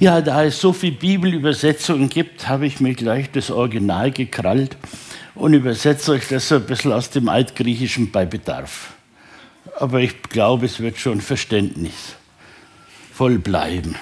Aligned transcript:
Ja, 0.00 0.20
da 0.20 0.44
es 0.44 0.60
so 0.60 0.72
viele 0.72 0.96
Bibelübersetzungen 0.96 2.08
gibt, 2.08 2.48
habe 2.48 2.66
ich 2.66 2.80
mir 2.80 2.94
gleich 2.94 3.30
das 3.30 3.50
Original 3.50 4.10
gekrallt 4.10 4.76
und 5.34 5.54
übersetze 5.54 6.12
euch 6.12 6.28
das 6.28 6.48
so 6.48 6.56
ein 6.56 6.66
bisschen 6.66 6.92
aus 6.92 7.10
dem 7.10 7.28
Altgriechischen 7.28 8.10
bei 8.10 8.24
Bedarf. 8.24 8.94
Aber 9.78 10.00
ich 10.00 10.22
glaube, 10.22 10.66
es 10.66 10.80
wird 10.80 10.98
schon 10.98 11.20
verständnisvoll 11.20 13.38
bleiben. 13.42 13.96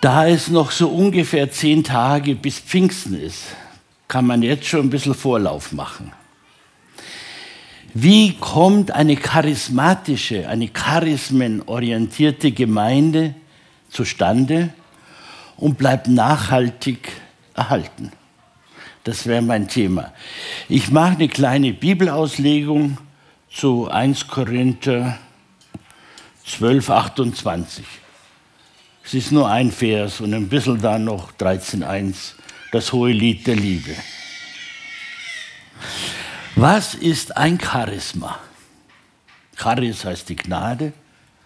Da 0.00 0.28
es 0.28 0.48
noch 0.48 0.70
so 0.70 0.88
ungefähr 0.88 1.50
zehn 1.50 1.82
Tage 1.82 2.36
bis 2.36 2.60
Pfingsten 2.60 3.20
ist, 3.20 3.42
kann 4.06 4.26
man 4.26 4.42
jetzt 4.42 4.66
schon 4.66 4.86
ein 4.86 4.90
bisschen 4.90 5.14
Vorlauf 5.14 5.72
machen. 5.72 6.12
Wie 7.94 8.34
kommt 8.34 8.92
eine 8.92 9.16
charismatische, 9.16 10.48
eine 10.48 10.68
charismenorientierte 10.68 12.52
Gemeinde 12.52 13.34
zustande 13.88 14.72
und 15.56 15.78
bleibt 15.78 16.08
nachhaltig 16.08 17.12
erhalten? 17.54 18.12
Das 19.04 19.26
wäre 19.26 19.42
mein 19.42 19.68
Thema. 19.68 20.12
Ich 20.68 20.90
mache 20.90 21.12
eine 21.12 21.28
kleine 21.28 21.72
Bibelauslegung 21.72 22.98
zu 23.50 23.88
1 23.88 24.26
Korinther 24.28 25.18
12, 26.44 26.90
28. 26.90 27.84
Es 29.04 29.14
ist 29.14 29.32
nur 29.32 29.48
ein 29.48 29.72
Vers 29.72 30.20
und 30.20 30.34
ein 30.34 30.48
bisschen 30.48 30.80
dann 30.80 31.04
noch 31.04 31.32
13.1, 31.32 32.34
das 32.72 32.92
hohe 32.92 33.12
Lied 33.12 33.46
der 33.46 33.56
Liebe. 33.56 33.94
Was 36.56 36.94
ist 36.94 37.36
ein 37.36 37.58
Charisma? 37.58 38.38
Charis 39.56 40.04
heißt 40.04 40.28
die 40.28 40.36
Gnade, 40.36 40.92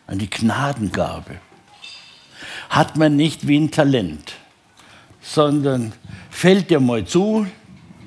eine 0.07 0.27
Gnadengabe. 0.27 1.41
Hat 2.73 2.97
man 2.97 3.17
nicht 3.17 3.47
wie 3.47 3.59
ein 3.59 3.71
Talent, 3.71 4.33
sondern 5.21 5.93
fällt 6.31 6.71
dir 6.71 6.81
mal 6.81 7.05
zu, 7.05 7.47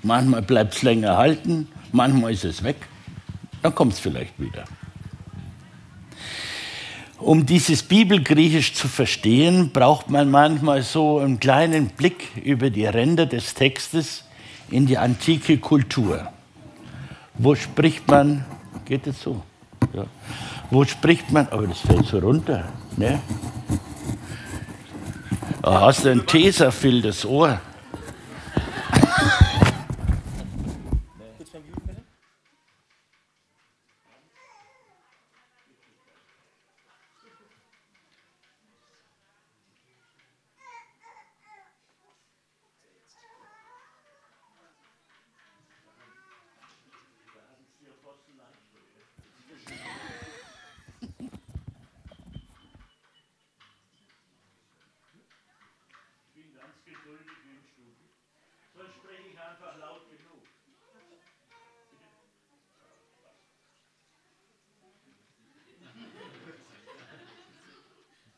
manchmal 0.01 0.41
bleibt 0.41 0.73
es 0.73 0.81
länger 0.81 1.17
halten, 1.17 1.67
manchmal 1.91 2.33
ist 2.33 2.45
es 2.45 2.63
weg, 2.63 2.77
dann 3.61 3.75
kommt 3.75 3.93
es 3.93 3.99
vielleicht 3.99 4.39
wieder. 4.39 4.65
Um 7.19 7.45
dieses 7.45 7.83
Bibelgriechisch 7.83 8.73
zu 8.73 8.87
verstehen, 8.87 9.69
braucht 9.71 10.09
man 10.09 10.31
manchmal 10.31 10.81
so 10.81 11.19
einen 11.19 11.39
kleinen 11.39 11.89
Blick 11.89 12.35
über 12.43 12.71
die 12.71 12.87
Ränder 12.87 13.27
des 13.27 13.53
Textes 13.53 14.23
in 14.71 14.87
die 14.87 14.97
antike 14.97 15.59
Kultur. 15.59 16.27
Wo 17.35 17.53
spricht 17.53 18.07
man, 18.07 18.43
geht 18.85 19.05
es 19.05 19.21
so? 19.21 19.43
Ja. 19.93 20.05
Wo 20.71 20.85
spricht 20.85 21.31
man, 21.31 21.47
aber 21.49 21.67
das 21.67 21.81
fällt 21.81 22.07
so 22.07 22.17
runter. 22.17 22.67
Ne? 22.97 23.21
Hast 25.65 26.05
du 26.05 26.11
ein 26.11 26.27
Tesafil, 26.27 27.01
das 27.01 27.25
Ohr. 27.25 27.59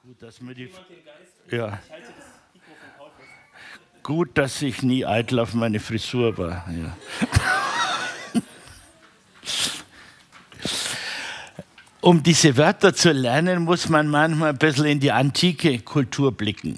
Gut, 0.07 0.23
dass 0.37 0.45
mir 0.45 0.53
die. 0.53 0.69
Ja. 1.49 1.79
Gut, 4.03 4.37
dass 4.37 4.61
ich 4.61 4.83
nie 4.83 5.03
eitel 5.05 5.39
auf 5.39 5.55
meine 5.55 5.79
Frisur 5.79 6.37
war. 6.37 6.63
Ja. 6.69 6.95
um 12.01 12.21
diese 12.21 12.55
Wörter 12.55 12.93
zu 12.93 13.11
lernen, 13.11 13.63
muss 13.63 13.89
man 13.89 14.09
manchmal 14.09 14.49
ein 14.49 14.57
bisschen 14.57 14.85
in 14.85 14.99
die 14.99 15.11
antike 15.11 15.79
Kultur 15.79 16.31
blicken. 16.31 16.77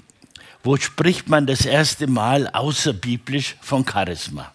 Wo 0.62 0.76
spricht 0.76 1.28
man 1.28 1.46
das 1.46 1.66
erste 1.66 2.06
Mal 2.06 2.48
außerbiblisch 2.48 3.56
von 3.60 3.84
Charisma? 3.86 4.50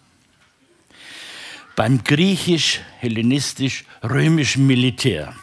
Beim 1.76 2.02
griechisch-hellenistisch-römischen 2.02 4.66
Militär. 4.66 5.36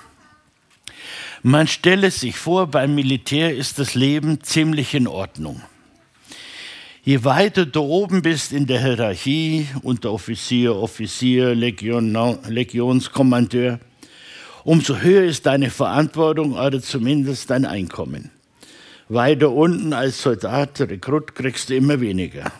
Man 1.46 1.68
stelle 1.68 2.10
sich 2.10 2.38
vor, 2.38 2.68
beim 2.68 2.96
Militär 2.96 3.54
ist 3.54 3.78
das 3.78 3.96
Leben 3.96 4.42
ziemlich 4.44 4.94
in 4.94 5.08
Ordnung. 5.08 5.62
Je 7.04 7.26
weiter 7.26 7.66
du 7.66 7.82
oben 7.82 8.22
bist 8.22 8.54
in 8.54 8.66
der 8.66 8.82
Hierarchie, 8.82 9.68
Unteroffizier, 9.82 10.74
Offizier, 10.74 11.54
Legion, 11.54 12.14
Legionskommandeur, 12.48 13.82
umso 14.64 14.96
höher 15.00 15.26
ist 15.26 15.46
deine 15.46 15.70
Verantwortung 15.70 16.54
oder 16.54 16.82
zumindest 16.82 17.50
dein 17.50 17.66
Einkommen. 17.66 18.32
Weiter 19.10 19.52
unten 19.52 19.92
als 19.92 20.22
Soldat, 20.22 20.80
Rekrut, 20.80 21.36
kriegst 21.36 21.70
du 21.70 21.76
immer 21.76 22.00
weniger. 22.00 22.54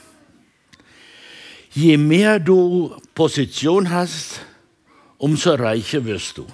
Je 1.72 1.96
mehr 1.96 2.38
du 2.38 2.94
Position 3.16 3.90
hast, 3.92 4.42
umso 5.18 5.54
reicher 5.54 6.04
wirst 6.04 6.38
du 6.38 6.46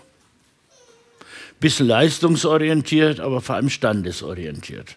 bisschen 1.60 1.88
leistungsorientiert, 1.88 3.20
aber 3.20 3.42
vor 3.42 3.56
allem 3.56 3.70
standesorientiert. 3.70 4.96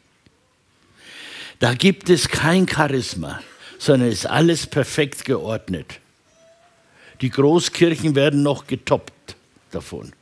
Da 1.59 1.75
gibt 1.75 2.11
es 2.11 2.28
kein 2.28 2.69
Charisma, 2.69 3.41
sondern 3.78 4.11
ist 4.11 4.27
alles 4.27 4.67
perfekt 4.67 5.25
geordnet. 5.25 6.00
Die 7.21 7.31
Großkirchen 7.31 8.15
werden 8.15 8.43
noch 8.43 8.67
getoppt 8.67 9.37
davon. 9.71 10.12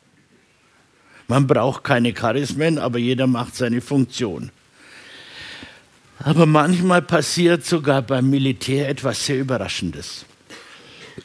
Man 1.28 1.46
braucht 1.46 1.84
keine 1.84 2.12
Charismen, 2.12 2.78
aber 2.78 2.98
jeder 2.98 3.26
macht 3.26 3.54
seine 3.54 3.80
Funktion. 3.80 4.50
Aber 6.18 6.44
manchmal 6.44 7.00
passiert 7.00 7.64
sogar 7.64 8.02
beim 8.02 8.28
Militär 8.28 8.88
etwas 8.88 9.24
sehr 9.24 9.38
Überraschendes. 9.38 10.26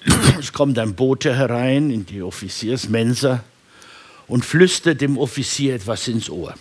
Es 0.40 0.53
kommt 0.53 0.78
ein 0.80 0.96
Bote 0.96 1.36
herein 1.36 1.90
in 1.90 2.06
die 2.06 2.22
Offiziersmensa 2.22 3.44
und 4.28 4.44
flüstert 4.44 5.02
dem 5.02 5.18
Offizier 5.18 5.75
etwas 5.75 6.08
ins 6.08 6.30
Ohr. 6.30 6.56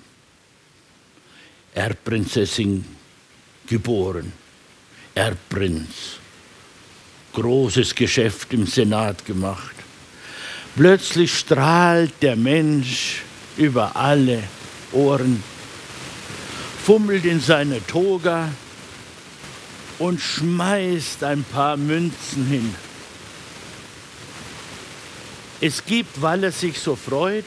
Erbprinzessin 1.74 2.84
geboren, 3.66 4.32
Erbprinz, 5.14 6.18
großes 7.32 7.94
Geschäft 7.94 8.52
im 8.52 8.66
Senat 8.66 9.24
gemacht. 9.24 9.74
Plötzlich 10.76 11.36
strahlt 11.36 12.12
der 12.20 12.36
Mensch 12.36 13.22
über 13.56 13.96
alle 13.96 14.42
Ohren, 14.92 15.42
fummelt 16.84 17.24
in 17.24 17.40
seine 17.40 17.84
Toga 17.86 18.50
und 19.98 20.20
schmeißt 20.20 21.24
ein 21.24 21.44
paar 21.44 21.76
Münzen 21.76 22.46
hin. 22.46 22.74
Es 25.60 25.84
gibt, 25.84 26.20
weil 26.20 26.44
er 26.44 26.52
sich 26.52 26.78
so 26.78 26.96
freut, 26.96 27.44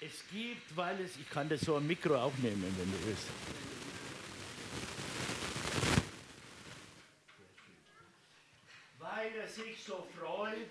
es 0.00 0.24
gibt, 0.32 0.76
weil 0.76 1.00
es, 1.00 1.16
ich 1.16 1.28
kann 1.28 1.48
das 1.48 1.60
so 1.60 1.76
am 1.76 1.86
Mikro 1.86 2.14
auch 2.14 2.32
nehmen, 2.38 2.74
wenn 2.78 2.90
du 2.90 3.06
willst. 3.06 3.26
Weil 8.98 9.32
er 9.40 9.48
sich 9.48 9.84
so 9.84 10.06
freut, 10.18 10.70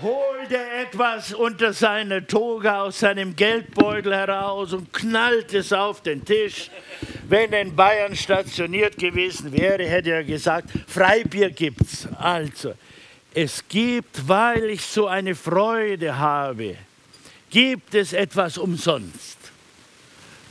holt 0.00 0.52
er 0.52 0.82
etwas 0.82 1.34
unter 1.34 1.72
seine 1.72 2.26
Toga 2.26 2.82
aus 2.82 3.00
seinem 3.00 3.36
Geldbeutel 3.36 4.14
heraus 4.14 4.72
und 4.72 4.92
knallt 4.92 5.52
es 5.52 5.72
auf 5.72 6.02
den 6.02 6.24
Tisch. 6.24 6.70
Wenn 7.30 7.52
er 7.52 7.60
in 7.60 7.76
Bayern 7.76 8.16
stationiert 8.16 8.98
gewesen 8.98 9.52
wäre, 9.52 9.86
hätte 9.86 10.10
er 10.10 10.24
gesagt, 10.24 10.68
Freibier 10.88 11.50
gibt's. 11.50 12.08
Also, 12.18 12.74
es 13.32 13.62
gibt, 13.68 14.26
weil 14.26 14.64
ich 14.64 14.82
so 14.82 15.06
eine 15.06 15.36
Freude 15.36 16.18
habe, 16.18 16.74
gibt 17.48 17.94
es 17.94 18.12
etwas 18.12 18.58
umsonst. 18.58 19.38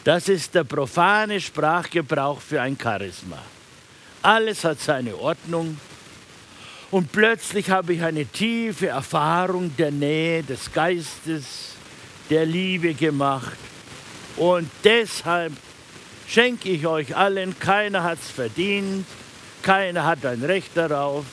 Das 0.06 0.30
ist 0.30 0.56
der 0.56 0.64
profane 0.64 1.42
Sprachgebrauch 1.42 2.40
für 2.40 2.62
ein 2.62 2.78
Charisma. 2.82 3.44
Alles 4.22 4.64
hat 4.64 4.80
seine 4.80 5.18
Ordnung 5.18 5.78
Und 6.92 7.12
plötzlich 7.12 7.70
habe 7.70 7.94
ich 7.94 8.02
eine 8.02 8.26
tiefe 8.26 8.88
Erfahrung 8.88 9.76
der 9.78 9.92
Nähe 9.92 10.44
des 10.44 10.72
Geistes, 10.72 11.76
der 12.30 12.46
Liebe 12.46 12.94
gemacht. 12.94 13.58
Und 14.38 14.70
deshalb 14.84 15.52
schenke 16.30 16.70
ich 16.70 16.86
euch 16.86 17.16
allen, 17.16 17.58
keiner 17.58 18.04
hat 18.04 18.20
es 18.20 18.30
verdient, 18.30 19.06
keiner 19.64 20.06
hat 20.06 20.26
ein 20.26 20.44
Recht 20.44 20.78
darauf, 20.78 21.26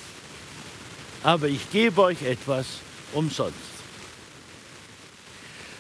aber 1.23 1.49
ich 1.49 1.71
gebe 1.71 2.01
euch 2.01 2.23
etwas 2.23 2.81
umsonst. 3.13 3.55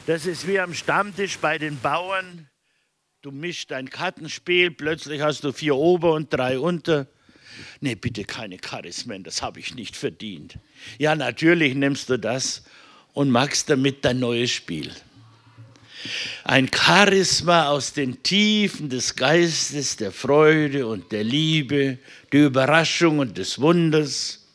Das 0.06 0.26
ist 0.26 0.46
wie 0.46 0.60
am 0.60 0.74
Stammtisch 0.74 1.38
bei 1.38 1.58
den 1.58 1.80
Bauern. 1.80 2.48
Du 3.22 3.32
mischst 3.32 3.70
dein 3.72 3.90
Kartenspiel, 3.90 4.70
plötzlich 4.70 5.20
hast 5.22 5.42
du 5.42 5.52
vier 5.52 5.74
Ober 5.74 6.12
und 6.12 6.32
drei 6.32 6.60
Unter. 6.60 7.08
Nee, 7.80 7.94
bitte 7.94 8.24
keine 8.24 8.58
Charismen, 8.58 9.24
das 9.24 9.40
habe 9.40 9.58
ich 9.60 9.74
nicht 9.74 9.96
verdient. 9.96 10.58
Ja, 10.98 11.16
natürlich 11.16 11.74
nimmst 11.74 12.10
du 12.10 12.19
das 12.19 12.64
und 13.14 13.30
machst 13.30 13.70
damit 13.70 14.04
dein 14.04 14.20
neues 14.20 14.50
Spiel. 14.50 14.92
Ein 16.44 16.70
Charisma 16.73 17.69
aus 17.69 17.93
den 17.93 18.23
Tiefen 18.23 18.88
des 18.88 19.17
Geistes, 19.17 19.97
der 19.97 20.12
Freude 20.12 20.87
und 20.87 21.12
der 21.12 21.25
Liebe, 21.25 21.99
der 22.32 22.47
Überraschung 22.47 23.19
und 23.19 23.38
des 23.38 23.61
Wunders. 23.61 24.47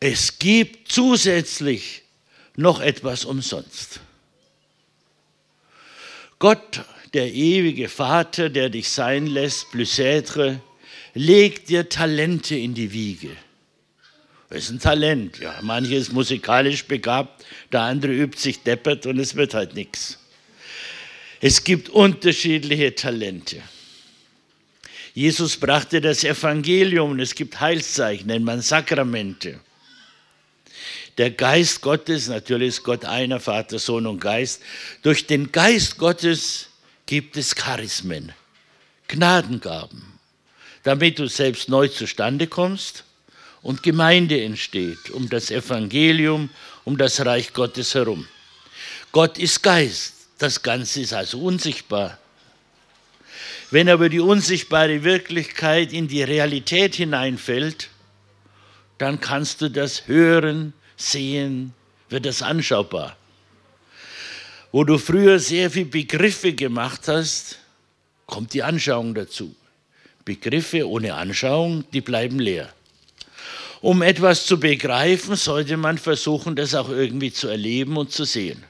Es 0.00 0.38
gibt 0.38 0.92
zusätzlich 0.92 2.02
noch 2.56 2.80
etwas 2.80 3.24
umsonst. 3.24 4.00
Gott, 6.38 6.82
der 7.14 7.32
ewige 7.32 7.88
Vater, 7.88 8.50
der 8.50 8.68
dich 8.68 8.90
sein 8.90 9.26
lässt, 9.26 9.70
plus 9.70 10.00
legt 11.14 11.70
dir 11.70 11.88
Talente 11.88 12.56
in 12.56 12.74
die 12.74 12.92
Wiege. 12.92 13.30
Das 14.48 14.64
ist 14.64 14.70
ein 14.70 14.78
Talent. 14.78 15.38
Ja, 15.38 15.58
manche 15.62 15.94
ist 15.94 16.12
musikalisch 16.12 16.84
begabt, 16.84 17.44
der 17.72 17.82
andere 17.82 18.12
übt 18.12 18.38
sich 18.38 18.62
deppert 18.62 19.06
und 19.06 19.18
es 19.18 19.34
wird 19.34 19.54
halt 19.54 19.74
nichts. 19.74 20.18
Es 21.40 21.62
gibt 21.62 21.88
unterschiedliche 21.88 22.94
Talente. 22.94 23.62
Jesus 25.14 25.56
brachte 25.56 26.00
das 26.00 26.24
Evangelium 26.24 27.12
und 27.12 27.20
es 27.20 27.34
gibt 27.34 27.58
Heilszeichen, 27.60 28.26
nennt 28.26 28.44
man 28.44 28.60
Sakramente. 28.60 29.60
Der 31.16 31.30
Geist 31.30 31.80
Gottes, 31.80 32.28
natürlich 32.28 32.68
ist 32.68 32.82
Gott 32.82 33.06
einer, 33.06 33.40
Vater, 33.40 33.78
Sohn 33.78 34.06
und 34.06 34.20
Geist. 34.20 34.60
Durch 35.02 35.26
den 35.26 35.50
Geist 35.50 35.96
Gottes 35.96 36.68
gibt 37.06 37.38
es 37.38 37.54
Charismen, 37.54 38.32
Gnadengaben, 39.08 40.02
damit 40.82 41.18
du 41.18 41.26
selbst 41.26 41.70
neu 41.70 41.88
zustande 41.88 42.46
kommst 42.46 43.04
und 43.62 43.82
Gemeinde 43.82 44.42
entsteht, 44.42 45.08
um 45.10 45.30
das 45.30 45.50
Evangelium, 45.50 46.50
um 46.84 46.98
das 46.98 47.24
Reich 47.24 47.54
Gottes 47.54 47.94
herum. 47.94 48.28
Gott 49.12 49.38
ist 49.38 49.62
Geist, 49.62 50.15
das 50.38 50.62
Ganze 50.62 51.00
ist 51.00 51.12
also 51.12 51.40
unsichtbar. 51.40 52.18
Wenn 53.70 53.88
aber 53.88 54.08
die 54.08 54.20
unsichtbare 54.20 55.02
Wirklichkeit 55.02 55.92
in 55.92 56.08
die 56.08 56.22
Realität 56.22 56.94
hineinfällt, 56.94 57.88
dann 58.98 59.20
kannst 59.20 59.60
du 59.60 59.68
das 59.68 60.06
hören, 60.06 60.72
sehen, 60.96 61.74
wird 62.08 62.26
das 62.26 62.42
anschaubar. 62.42 63.16
Wo 64.72 64.84
du 64.84 64.98
früher 64.98 65.38
sehr 65.38 65.70
viel 65.70 65.86
Begriffe 65.86 66.52
gemacht 66.52 67.08
hast, 67.08 67.58
kommt 68.26 68.52
die 68.54 68.62
Anschauung 68.62 69.14
dazu. 69.14 69.54
Begriffe 70.24 70.88
ohne 70.88 71.14
Anschauung, 71.14 71.84
die 71.92 72.00
bleiben 72.00 72.38
leer. 72.38 72.72
Um 73.80 74.02
etwas 74.02 74.46
zu 74.46 74.58
begreifen, 74.58 75.36
sollte 75.36 75.76
man 75.76 75.98
versuchen, 75.98 76.56
das 76.56 76.74
auch 76.74 76.88
irgendwie 76.88 77.32
zu 77.32 77.48
erleben 77.48 77.96
und 77.96 78.12
zu 78.12 78.24
sehen. 78.24 78.64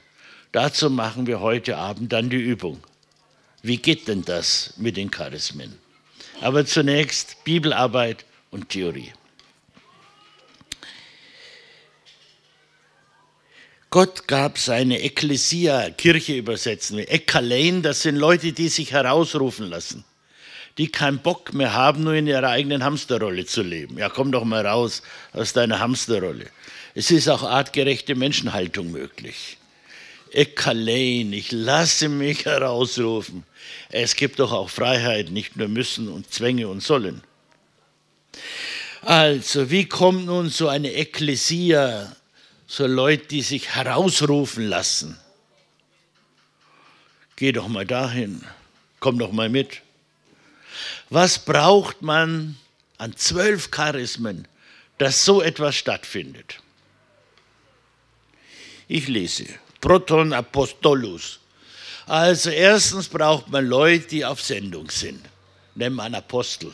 Dazu 0.57 0.89
machen 0.89 1.27
wir 1.27 1.39
heute 1.39 1.77
Abend 1.77 2.11
dann 2.11 2.31
die 2.31 2.37
Übung. 2.37 2.79
Wie 3.61 3.77
geht 3.77 4.07
denn 4.07 4.25
das 4.25 4.73
mit 4.77 4.97
den 4.97 5.11
Charismen? 5.11 5.77
Aber 6.41 6.65
zunächst 6.65 7.43
Bibelarbeit 7.43 8.25
und 8.49 8.69
Theorie. 8.69 9.13
Gott 13.91 14.27
gab 14.27 14.57
seine 14.57 14.99
Ekklesia, 15.03 15.91
Kirche 15.91 16.35
übersetzen 16.35 16.97
wir, 16.97 17.11
Ekkalein, 17.11 17.83
das 17.83 18.01
sind 18.01 18.15
Leute, 18.15 18.51
die 18.51 18.69
sich 18.69 18.93
herausrufen 18.93 19.67
lassen, 19.67 20.05
die 20.79 20.87
keinen 20.87 21.19
Bock 21.19 21.53
mehr 21.53 21.73
haben, 21.73 22.03
nur 22.03 22.15
in 22.15 22.25
ihrer 22.25 22.49
eigenen 22.49 22.83
Hamsterrolle 22.83 23.45
zu 23.45 23.61
leben. 23.61 23.99
Ja, 23.99 24.09
komm 24.09 24.31
doch 24.31 24.43
mal 24.43 24.65
raus 24.65 25.03
aus 25.33 25.53
deiner 25.53 25.77
Hamsterrolle. 25.77 26.47
Es 26.95 27.11
ist 27.11 27.27
auch 27.27 27.43
artgerechte 27.43 28.15
Menschenhaltung 28.15 28.89
möglich. 28.89 29.59
Ekkalein, 30.33 31.33
ich 31.33 31.51
lasse 31.51 32.09
mich 32.09 32.45
herausrufen. 32.45 33.43
Es 33.89 34.15
gibt 34.15 34.39
doch 34.39 34.51
auch 34.51 34.69
Freiheit, 34.69 35.29
nicht 35.29 35.55
nur 35.55 35.67
müssen 35.67 36.09
und 36.09 36.31
Zwänge 36.33 36.67
und 36.67 36.81
sollen. 36.81 37.21
Also, 39.01 39.69
wie 39.69 39.85
kommt 39.85 40.25
nun 40.25 40.49
so 40.49 40.67
eine 40.67 40.93
Ekklesia 40.93 42.15
so 42.67 42.85
Leute, 42.85 43.27
die 43.27 43.41
sich 43.41 43.73
herausrufen 43.75 44.67
lassen. 44.67 45.17
Geh 47.37 47.53
doch 47.53 47.69
mal 47.69 47.85
dahin, 47.85 48.43
komm 48.99 49.17
doch 49.17 49.31
mal 49.31 49.49
mit. 49.49 49.81
Was 51.09 51.39
braucht 51.39 52.01
man 52.01 52.57
an 52.97 53.15
zwölf 53.15 53.71
Charismen, 53.71 54.47
dass 54.97 55.23
so 55.23 55.41
etwas 55.41 55.75
stattfindet? 55.75 56.59
Ich 58.89 59.07
lese 59.07 59.47
Proton 59.87 60.33
Apostolus. 60.33 61.39
Also 62.07 62.49
erstens 62.49 63.07
braucht 63.07 63.47
man 63.47 63.65
Leute, 63.65 64.05
die 64.07 64.25
auf 64.25 64.41
Sendung 64.41 64.89
sind. 64.89 65.21
Nennt 65.75 65.95
man 65.95 66.13
Apostel. 66.13 66.73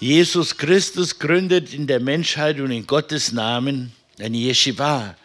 Jesus 0.00 0.54
Christus 0.54 1.18
gründet 1.18 1.72
in 1.72 1.86
der 1.86 1.98
Menschheit 1.98 2.60
und 2.60 2.70
in 2.70 2.86
Gottes 2.86 3.32
Namen 3.32 3.90
eine 4.18 4.36
Yeshiva, 4.36 5.16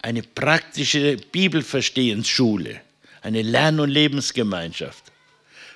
eine 0.00 0.22
praktische 0.22 1.18
Bibelverstehensschule, 1.30 2.80
eine 3.20 3.42
Lern- 3.42 3.80
und 3.80 3.90
Lebensgemeinschaft. 3.90 5.12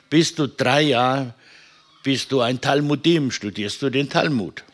Bist 0.09 0.39
du 0.39 0.47
drei 0.47 0.81
Jahre, 0.81 1.35
bist 2.03 2.33
du 2.33 2.41
ein 2.41 2.59
Talmudim, 2.59 3.31
studierst 3.31 3.83
du 3.83 3.91
den 3.91 4.09
Talmud. 4.09 4.65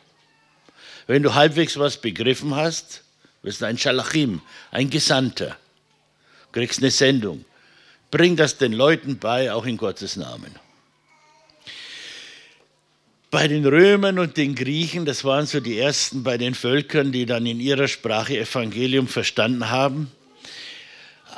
Wenn 1.08 1.24
du 1.24 1.34
halbwegs 1.34 1.76
was 1.80 2.00
begriffen 2.00 2.54
hast, 2.54 3.02
du 3.42 3.66
ein 3.66 3.78
Schalachim, 3.78 4.40
ein 4.70 4.90
Gesandter, 4.90 5.56
kriegst 6.52 6.80
eine 6.80 6.90
Sendung. 6.90 7.44
Bring 8.10 8.36
das 8.36 8.58
den 8.58 8.72
Leuten 8.72 9.18
bei, 9.18 9.52
auch 9.52 9.64
in 9.64 9.76
Gottes 9.76 10.16
Namen. 10.16 10.54
Bei 13.30 13.46
den 13.46 13.64
Römern 13.64 14.18
und 14.18 14.36
den 14.36 14.56
Griechen, 14.56 15.04
das 15.04 15.22
waren 15.22 15.46
so 15.46 15.60
die 15.60 15.78
ersten 15.78 16.24
bei 16.24 16.36
den 16.36 16.54
Völkern, 16.54 17.12
die 17.12 17.26
dann 17.26 17.46
in 17.46 17.60
ihrer 17.60 17.86
Sprache 17.86 18.36
Evangelium 18.36 19.06
verstanden 19.06 19.70
haben. 19.70 20.10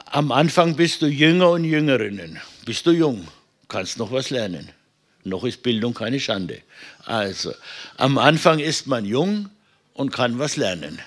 Am 0.06 0.32
Anfang 0.32 0.74
bist 0.74 1.02
du 1.02 1.06
Jünger 1.06 1.50
und 1.50 1.64
Jüngerinnen. 1.64 2.40
Bist 2.64 2.86
du 2.86 2.92
jung, 2.92 3.28
kannst 3.68 3.98
noch 3.98 4.10
was 4.10 4.30
lernen. 4.30 4.70
Noch 5.24 5.44
ist 5.44 5.62
Bildung 5.62 5.92
keine 5.92 6.18
Schande. 6.18 6.62
Also, 7.04 7.52
am 7.98 8.16
Anfang 8.16 8.58
ist 8.58 8.86
man 8.86 9.04
jung 9.04 9.50
und 9.92 10.10
kann 10.10 10.38
was 10.38 10.56
lernen. 10.56 10.98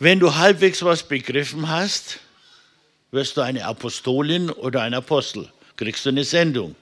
Wenn 0.00 0.18
du 0.18 0.34
halbwegs 0.34 0.82
was 0.82 1.02
begriffen 1.02 1.68
hast, 1.68 2.20
wirst 3.10 3.36
du 3.36 3.42
eine 3.42 3.66
Apostolin 3.66 4.48
oder 4.48 4.80
ein 4.80 4.94
Apostel. 4.94 5.52
Kriegst 5.76 6.06
du 6.06 6.08
eine 6.08 6.24
Sendung, 6.24 6.74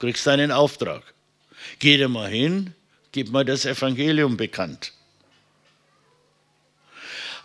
kriegst 0.00 0.26
einen 0.26 0.50
Auftrag. 0.50 1.02
Geh 1.78 1.96
da 1.96 2.08
mal 2.08 2.28
hin, 2.28 2.74
gib 3.12 3.30
mal 3.30 3.44
das 3.44 3.66
Evangelium 3.66 4.36
bekannt. 4.36 4.92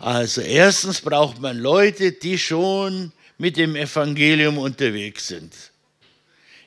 Also 0.00 0.40
erstens 0.40 1.00
braucht 1.00 1.40
man 1.40 1.56
Leute, 1.56 2.10
die 2.10 2.36
schon 2.36 3.12
mit 3.38 3.56
dem 3.56 3.76
Evangelium 3.76 4.58
unterwegs 4.58 5.28
sind, 5.28 5.54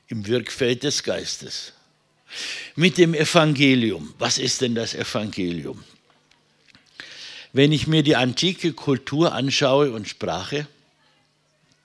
im 0.07 0.25
Wirkfeld 0.25 0.83
des 0.83 1.03
Geistes. 1.03 1.73
Mit 2.77 2.97
dem 2.97 3.15
Evangelium. 3.15 4.13
Was 4.17 4.37
ist 4.37 4.61
denn 4.61 4.75
das 4.75 4.93
Evangelium? 4.93 5.83
Wenn 7.55 7.71
ich 7.71 7.87
mir 7.87 8.03
die 8.03 8.17
antike 8.17 8.73
Kultur 8.73 9.31
anschaue 9.31 9.93
und 9.93 10.09
Sprache, 10.09 10.67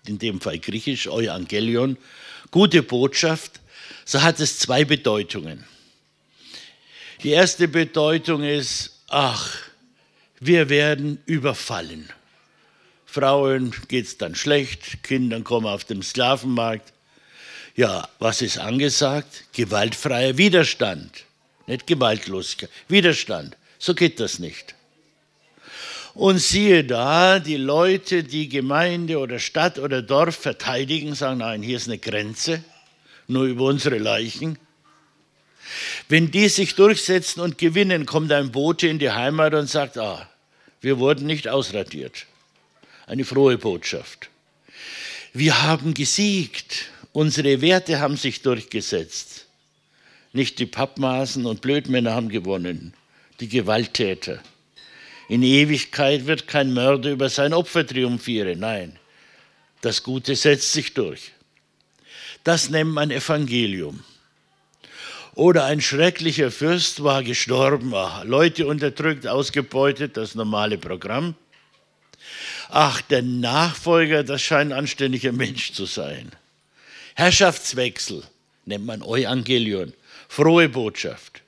in 0.05 0.19
dem 0.19 0.41
Fall 0.41 0.59
Griechisch, 0.59 1.07
Evangelion, 1.07 1.97
gute 2.51 2.83
Botschaft, 2.83 3.61
so 4.05 4.21
hat 4.21 4.41
es 4.41 4.59
zwei 4.59 4.85
Bedeutungen. 4.85 5.65
Die 7.23 7.29
erste 7.29 7.69
Bedeutung 7.69 8.43
ist, 8.43 8.99
ach, 9.07 9.59
wir 10.41 10.71
werden 10.71 11.23
überfallen. 11.25 12.11
Frauen 13.07 13.73
geht 13.87 14.07
es 14.07 14.19
dann 14.19 14.35
schlecht, 14.35 15.05
Kindern 15.05 15.45
kommen 15.45 15.69
auf 15.69 15.85
dem 15.85 16.03
Sklavenmarkt. 16.03 16.93
Ja, 17.77 18.09
was 18.19 18.43
ist 18.43 18.59
angesagt? 18.59 19.45
Gewaltfreier 19.53 20.37
Widerstand, 20.37 21.27
nicht 21.69 21.87
Gewaltlosigkeit, 21.87 22.71
Widerstand. 22.89 23.57
So 23.79 23.95
geht 23.95 24.19
das 24.19 24.41
nicht. 24.41 24.75
Und 26.15 26.39
siehe 26.39 26.85
da, 26.85 27.39
die 27.39 27.57
Leute, 27.57 28.25
die 28.25 28.49
Gemeinde 28.49 29.19
oder 29.19 29.39
Stadt 29.39 29.79
oder 29.79 30.03
Dorf 30.03 30.37
verteidigen, 30.37 31.15
sagen, 31.15 31.39
nein, 31.39 31.63
hier 31.63 31.77
ist 31.77 31.87
eine 31.87 31.99
Grenze, 31.99 32.65
nur 33.29 33.45
über 33.45 33.65
unsere 33.65 33.99
Leichen. 33.99 34.59
Wenn 36.09 36.31
die 36.31 36.49
sich 36.49 36.75
durchsetzen 36.75 37.41
und 37.41 37.59
gewinnen, 37.59 38.07
kommt 38.07 38.33
ein 38.33 38.51
Bote 38.51 38.89
in 38.89 38.99
die 38.99 39.11
Heimat 39.11 39.55
und 39.55 39.69
sagt, 39.69 39.99
ah, 39.99 40.29
wir 40.81 40.99
wurden 40.99 41.27
nicht 41.27 41.47
ausradiert. 41.47 42.27
Eine 43.07 43.25
frohe 43.25 43.59
Botschaft. 43.59 44.31
Wir 45.33 45.63
haben 45.63 45.95
gesiegt. 45.95 46.87
Unsere 47.13 47.61
Werte 47.61 48.01
haben 48.01 48.17
sich 48.17 48.43
durchgesetzt. 48.43 49.47
Nicht 50.33 50.59
die 50.59 50.67
Pappmaßen 50.67 51.45
und 51.47 51.61
Blödmänner 51.61 52.15
haben 52.15 52.29
gewonnen, 52.29 52.95
die 53.41 53.49
Gewalttäter. 53.49 54.41
In 55.31 55.45
Ewigkeit 55.45 56.27
wird 56.27 56.49
kein 56.49 56.75
Mörder 56.75 57.13
über 57.13 57.29
sein 57.29 57.55
Opfer 57.55 57.87
triumphieren. 57.87 58.59
Nein, 58.59 58.99
das 59.81 60.03
Gute 60.03 60.35
setzt 60.35 60.73
sich 60.73 60.93
durch. 60.93 61.31
Das 62.43 62.69
nennt 62.69 62.91
man 62.91 63.13
Evangelium. 63.13 64.03
Oder 65.37 65.67
ein 65.67 65.81
schrecklicher 65.81 66.51
Fürst 66.51 67.05
war 67.05 67.23
gestorben, 67.23 67.95
ach, 67.95 68.25
Leute 68.25 68.67
unterdrückt, 68.67 69.29
ausgebeutet, 69.29 70.17
das 70.17 70.35
normale 70.35 70.79
Programm. 70.79 71.37
Ach, 72.69 73.01
der 73.01 73.23
Nachfolger, 73.23 74.25
das 74.25 74.43
scheint 74.43 74.73
ein 74.73 74.79
anständiger 74.79 75.31
Mensch 75.31 75.75
zu 75.75 75.85
sein. 75.85 76.33
Herrschaftswechsel 77.15 78.25
nennt 78.65 78.85
man 78.85 79.03
Evangelion, 79.03 79.93
frohe 80.29 80.69
Botschaft. 80.69 81.43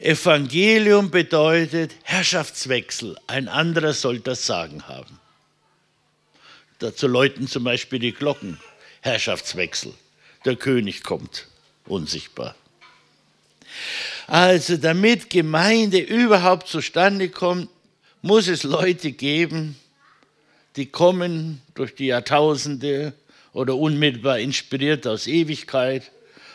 Evangelium 0.00 1.10
bedeutet 1.10 1.92
Herrschaftswechsel. 2.04 3.16
Ein 3.26 3.48
anderer 3.48 3.92
soll 3.92 4.20
das 4.20 4.46
Sagen 4.46 4.86
haben. 4.86 5.18
Dazu 6.78 7.08
läuten 7.08 7.48
zum 7.48 7.64
Beispiel 7.64 7.98
die 7.98 8.12
Glocken. 8.12 8.60
Herrschaftswechsel. 9.00 9.92
Der 10.44 10.54
König 10.54 11.02
kommt, 11.02 11.48
unsichtbar. 11.86 12.54
Also 14.28 14.76
damit 14.76 15.30
Gemeinde 15.30 15.98
überhaupt 15.98 16.68
zustande 16.68 17.28
kommt, 17.28 17.68
muss 18.22 18.46
es 18.46 18.62
Leute 18.62 19.12
geben, 19.12 19.76
die 20.76 20.86
kommen 20.86 21.60
durch 21.74 21.94
die 21.94 22.06
Jahrtausende 22.06 23.14
oder 23.52 23.74
unmittelbar 23.76 24.38
inspiriert 24.38 25.06
aus 25.06 25.26
Ewigkeit 25.26 26.10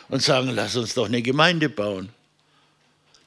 und 0.08 0.22
sagen, 0.22 0.50
lass 0.54 0.76
uns 0.76 0.94
doch 0.94 1.06
eine 1.06 1.20
Gemeinde 1.20 1.68
bauen. 1.68 2.08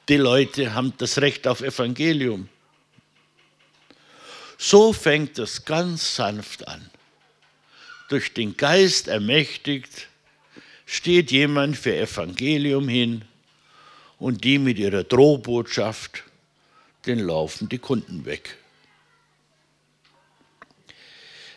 Die 0.08 0.16
Leute 0.16 0.72
haben 0.72 0.94
das 0.96 1.18
Recht 1.18 1.46
auf 1.46 1.60
Evangelium. 1.60 2.48
So 4.56 4.92
fängt 4.92 5.38
es 5.38 5.64
ganz 5.64 6.16
sanft 6.16 6.66
an. 6.66 6.90
Durch 8.08 8.32
den 8.32 8.56
Geist 8.56 9.08
ermächtigt 9.08 10.08
steht 10.86 11.30
jemand 11.30 11.76
für 11.76 11.94
Evangelium 11.94 12.88
hin 12.88 13.22
und 14.18 14.44
die 14.44 14.58
mit 14.58 14.78
ihrer 14.78 15.04
Drohbotschaft, 15.04 16.24
den 17.04 17.18
laufen 17.18 17.68
die 17.68 17.78
Kunden 17.78 18.24
weg. 18.24 18.56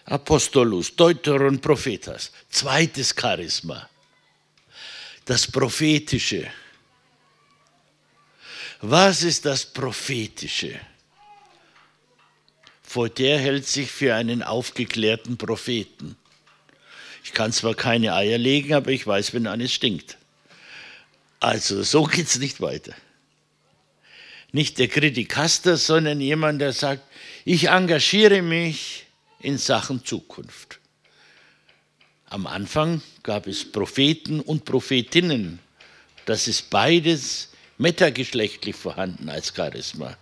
Apostolus, 0.06 0.94
Deuteron 0.94 1.62
Prophetas, 1.62 2.34
zweites 2.50 3.16
Charisma, 3.18 3.90
das 5.24 5.48
Prophetische. 5.50 6.52
Was 8.82 9.22
ist 9.22 9.46
das 9.46 9.64
Prophetische? 9.64 10.80
Voltaire 12.84 13.40
hält 13.40 13.68
sich 13.68 13.92
für 13.92 14.16
einen 14.16 14.42
aufgeklärten 14.42 15.38
Propheten. 15.38 16.18
Ich 17.24 17.32
kann 17.32 17.54
zwar 17.54 17.76
keine 17.76 18.16
Eier 18.16 18.40
legen, 18.40 18.74
aber 18.74 18.90
ich 18.90 19.06
weiß, 19.06 19.34
wenn 19.34 19.46
eines 19.46 19.72
stinkt. 19.72 20.18
Also 21.40 21.84
so 21.84 22.04
geht 22.04 22.26
es 22.26 22.40
nicht 22.40 22.60
weiter. 22.60 22.94
Nicht 24.52 24.80
der 24.80 24.88
Kritikaster, 24.88 25.78
sondern 25.78 26.20
jemand, 26.20 26.60
der 26.60 26.74
sagt, 26.74 27.04
ich 27.46 27.70
engagiere 27.70 28.42
mich 28.42 29.06
in 29.40 29.60
Sachen 29.60 30.04
Zukunft. 30.04 30.80
Am 32.26 32.48
Anfang 32.48 33.02
gab 33.22 33.46
es 33.46 33.72
Propheten 33.72 34.40
und 34.40 34.66
Prophetinnen. 34.66 35.60
Das 36.26 36.48
ist 36.48 36.70
beides 36.72 37.51
metageschlechtlich 37.82 38.76
vorhanden 38.76 39.30
als 39.30 39.54
Charisma. 39.56 40.18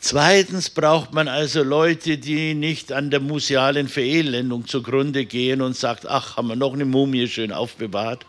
Zweitens 0.00 0.70
braucht 0.70 1.12
man 1.12 1.28
also 1.28 1.62
Leute, 1.62 2.18
die 2.18 2.54
nicht 2.54 2.90
an 2.92 3.10
der 3.10 3.20
musealen 3.20 3.88
Verelendung 3.88 4.66
zugrunde 4.66 5.24
gehen 5.24 5.62
und 5.62 5.76
sagt, 5.76 6.04
ach, 6.06 6.36
haben 6.36 6.48
wir 6.48 6.56
noch 6.56 6.74
eine 6.74 6.84
Mumie 6.84 7.28
schön 7.28 7.52
aufbewahrt. 7.52 8.26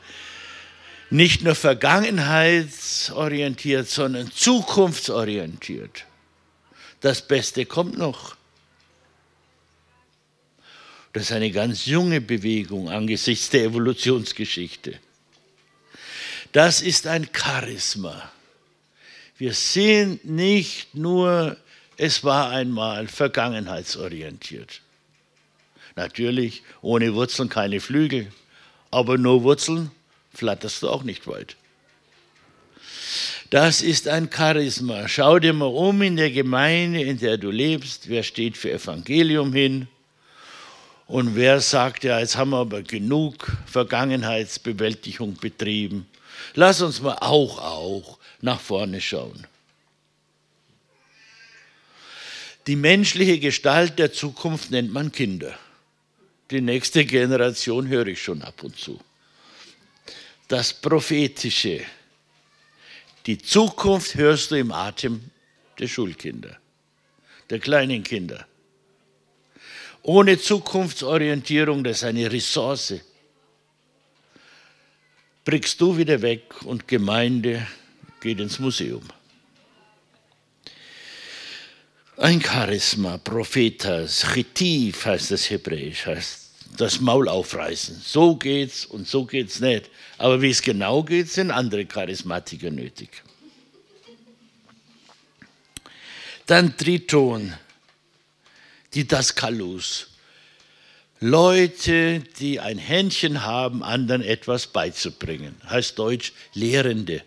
Nicht 1.09 1.41
nur 1.43 1.55
vergangenheitsorientiert, 1.55 3.89
sondern 3.89 4.31
zukunftsorientiert. 4.31 6.05
Das 7.01 7.27
Beste 7.27 7.65
kommt 7.65 7.97
noch. 7.97 8.38
Das 11.13 11.24
ist 11.24 11.31
eine 11.31 11.50
ganz 11.51 11.88
junge 11.88 12.21
Bewegung 12.21 12.89
angesichts 12.89 13.50
der 13.50 13.63
Evolutionsgeschichte. 13.63 15.00
Das 16.51 16.82
ist 16.82 17.08
ein 17.08 17.27
Charisma. 17.34 18.32
Wir 19.38 19.54
sehen 19.54 20.20
nicht 20.24 20.96
nur, 20.96 21.58
es 21.98 22.24
war 22.24 22.50
einmal 22.50 23.08
vergangenheitsorientiert. 23.08 24.82
Natürlich, 25.96 26.63
ohne 26.82 27.13
Wurzeln 27.13 27.50
keine 27.50 27.80
Flügel, 27.80 28.32
aber 28.92 29.18
nur 29.18 29.44
Wurzeln 29.44 29.92
flatterst 30.34 30.84
du 30.84 30.89
auch 30.89 31.04
nicht 31.04 31.27
weit. 31.27 31.56
Das 33.50 33.82
ist 33.82 34.08
ein 34.08 34.30
Charisma. 34.32 35.08
Schau 35.08 35.39
dir 35.39 35.54
mal 35.54 35.66
um 35.66 36.01
in 36.01 36.18
der 36.18 36.32
Gemeinde, 36.32 37.01
in 37.01 37.18
der 37.18 37.38
du 37.38 37.50
lebst. 37.50 38.10
Wer 38.10 38.24
steht 38.24 38.58
für 38.58 38.72
Evangelium 38.72 39.54
hin? 39.54 39.88
Und 41.08 41.36
wer 41.36 41.62
sagt, 41.62 42.04
ja, 42.04 42.20
jetzt 42.20 42.36
haben 42.36 42.50
wir 42.50 42.58
aber 42.58 42.82
genug 42.82 43.58
Vergangenheitsbewältigung 43.66 45.38
betrieben. 45.38 46.06
Lass 46.53 46.82
uns 46.82 47.01
mal 47.01 47.17
auch, 47.20 47.60
auch 47.60 48.17
nach 48.41 48.60
vorne 48.60 49.01
schauen. 49.01 49.48
Die 52.67 52.75
menschliche 52.75 53.39
Gestalt 53.39 53.98
der 53.98 54.12
Zukunft 54.12 54.72
nennt 54.72 54.91
man 54.91 55.12
Kinder. 55.12 55.58
Die 56.51 56.62
nächste 56.62 57.06
Generation 57.06 57.88
höre 57.88 58.08
ich 58.08 58.22
schon 58.22 58.41
ab 58.41 58.63
und 58.63 58.77
zu. 58.77 59.00
Das 60.48 60.74
Prophetische. 60.74 61.82
Die 63.25 63.38
Zukunft 63.38 64.15
hörst 64.15 64.51
du 64.51 64.56
im 64.56 64.72
Atem 64.72 65.29
der 65.79 65.88
Schulkinder, 65.88 66.58
der 67.50 67.60
kleinen 67.60 68.03
Kinder. 68.03 68.46
Ohne 70.01 70.39
Zukunftsorientierung, 70.39 71.84
das 71.84 71.98
ist 71.98 72.03
eine 72.06 72.32
Ressource 72.32 72.94
brichst 75.48 75.80
du 75.80 75.96
wieder 75.96 76.22
weg 76.22 76.62
und 76.66 76.89
Gemeinde 76.89 77.66
geht 78.20 78.42
ins 78.42 78.60
Museum. 78.60 79.04
Ein 82.18 82.42
Charisma, 82.42 83.18
Prophetas, 83.18 84.25
Chitiv 84.34 85.06
heißt 85.06 85.32
das 85.32 85.50
Hebräisch, 85.50 86.06
heißt 86.06 86.50
das 86.75 87.00
Maul 87.00 87.30
aufreißen. 87.30 88.01
So 88.04 88.36
geht's 88.36 88.86
und 88.86 89.08
so 89.08 89.24
geht's 89.24 89.62
nicht. 89.62 89.89
Aber 90.18 90.42
wie 90.42 90.50
es 90.50 90.62
genau 90.62 91.01
geht, 91.01 91.30
sind 91.30 91.51
andere 91.51 91.86
Charismatiker 91.86 92.70
nötig. 92.70 93.24
Dann 96.46 96.75
Triton, 96.75 97.54
die 98.94 99.08
Daskalus. 99.08 100.08
Leute, 101.19 102.21
die 102.39 102.59
ein 102.59 102.77
Händchen 102.77 103.43
haben, 103.43 103.83
anderen 103.83 104.21
etwas 104.21 104.67
beizubringen. 104.67 105.55
Heißt 105.67 105.97
Deutsch 105.97 106.33
Lehrende. 106.53 107.24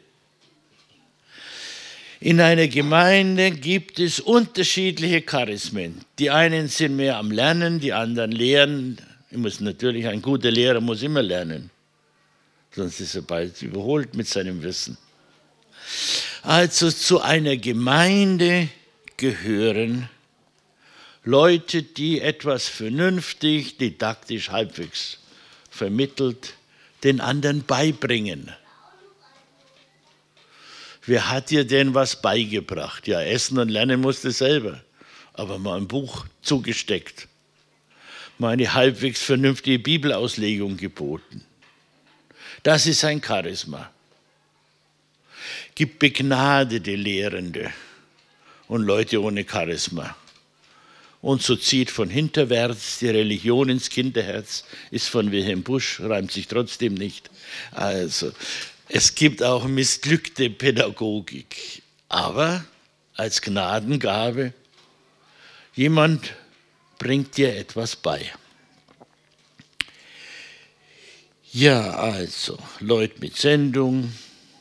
In 2.21 2.41
einer 2.41 2.69
Gemeinde 2.69 3.51
gibt 3.51 3.99
es 3.99 4.21
unterschiedliche 4.21 5.23
Charismen. 5.23 6.05
Die 6.19 6.31
einen 6.31 6.69
sind 6.69 6.97
mehr 6.97 7.17
am 7.17 7.31
Lernen, 7.31 7.81
die 7.81 7.93
anderen 7.93 8.31
lehren. 8.31 8.99
Ich 9.31 9.39
muss 9.39 9.61
natürlich, 9.61 10.07
ein 10.07 10.21
guter 10.21 10.51
Lehrer 10.51 10.81
muss 10.81 11.03
immer 11.03 11.23
lernen. 11.23 11.71
Sonst 12.73 13.01
ist 13.01 13.15
er 13.15 13.23
bald 13.23 13.61
überholt 13.63 14.15
mit 14.15 14.29
seinem 14.29 14.63
Wissen. 14.63 14.99
Also 16.43 16.91
zu 16.91 17.21
einer 17.21 17.57
Gemeinde 17.57 18.69
gehören 19.17 20.09
Leute, 21.25 21.83
die 21.83 22.21
etwas 22.21 22.69
vernünftig, 22.69 23.77
didaktisch 23.77 24.51
halbwegs 24.51 25.19
vermittelt, 25.71 26.55
den 27.05 27.21
anderen 27.21 27.65
beibringen. 27.65 28.53
Wer 31.05 31.31
hat 31.31 31.51
dir 31.51 31.65
denn 31.65 31.95
was 31.95 32.21
beigebracht? 32.21 33.07
Ja, 33.07 33.23
essen 33.23 33.59
und 33.59 33.69
lernen 33.69 34.01
musste 34.01 34.31
selber, 34.31 34.83
aber 35.35 35.59
mal 35.59 35.77
ein 35.77 35.89
Buch 35.89 36.27
zugesteckt, 36.43 37.29
mal 38.39 38.51
eine 38.51 38.73
halbwegs 38.73 39.23
vernünftige 39.23 39.79
Bibelauslegung 39.79 40.77
geboten. 40.77 41.45
Das 42.63 42.87
ist 42.87 43.05
ein 43.05 43.23
Charisma. 43.23 43.91
Gibt 45.75 45.99
begnadete 45.99 46.95
Lehrende 46.95 47.73
und 48.69 48.83
Leute 48.83 49.23
ohne 49.23 49.47
Charisma. 49.49 50.15
Und 51.23 51.43
so 51.43 51.55
zieht 51.55 51.91
von 51.91 52.09
hinterwärts 52.09 52.99
die 52.99 53.09
Religion 53.09 53.69
ins 53.69 53.91
Kinderherz, 53.91 54.65
ist 54.91 55.09
von 55.09 55.33
Wilhelm 55.33 55.63
Busch, 55.63 56.01
reimt 56.01 56.33
sich 56.33 56.47
trotzdem 56.47 56.95
nicht. 56.95 57.31
Also, 57.73 58.33
es 58.89 59.15
gibt 59.15 59.43
auch 59.43 59.67
missglückte 59.67 60.49
Pädagogik, 60.49 61.83
aber 62.09 62.65
als 63.15 63.43
Gnadengabe, 63.43 64.55
jemand 65.75 66.35
bringt 66.99 67.37
dir 67.37 67.55
etwas 67.55 67.97
bei. 67.97 68.33
Ja, 71.53 71.91
also, 71.95 72.59
Leute 72.79 73.21
mit 73.21 73.37
Sendung, 73.37 74.13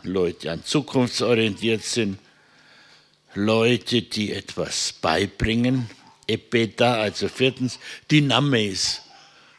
Leute, 0.03 0.39
die 0.39 0.49
an 0.49 0.65
zukunftsorientiert 0.65 1.83
sind, 1.83 2.19
Leute, 3.33 4.01
die 4.01 4.33
etwas 4.33 4.93
beibringen, 4.93 5.89
Epeta, 6.29 7.01
also 7.01 7.27
viertens, 7.27 7.79
Dynamis. 8.09 9.01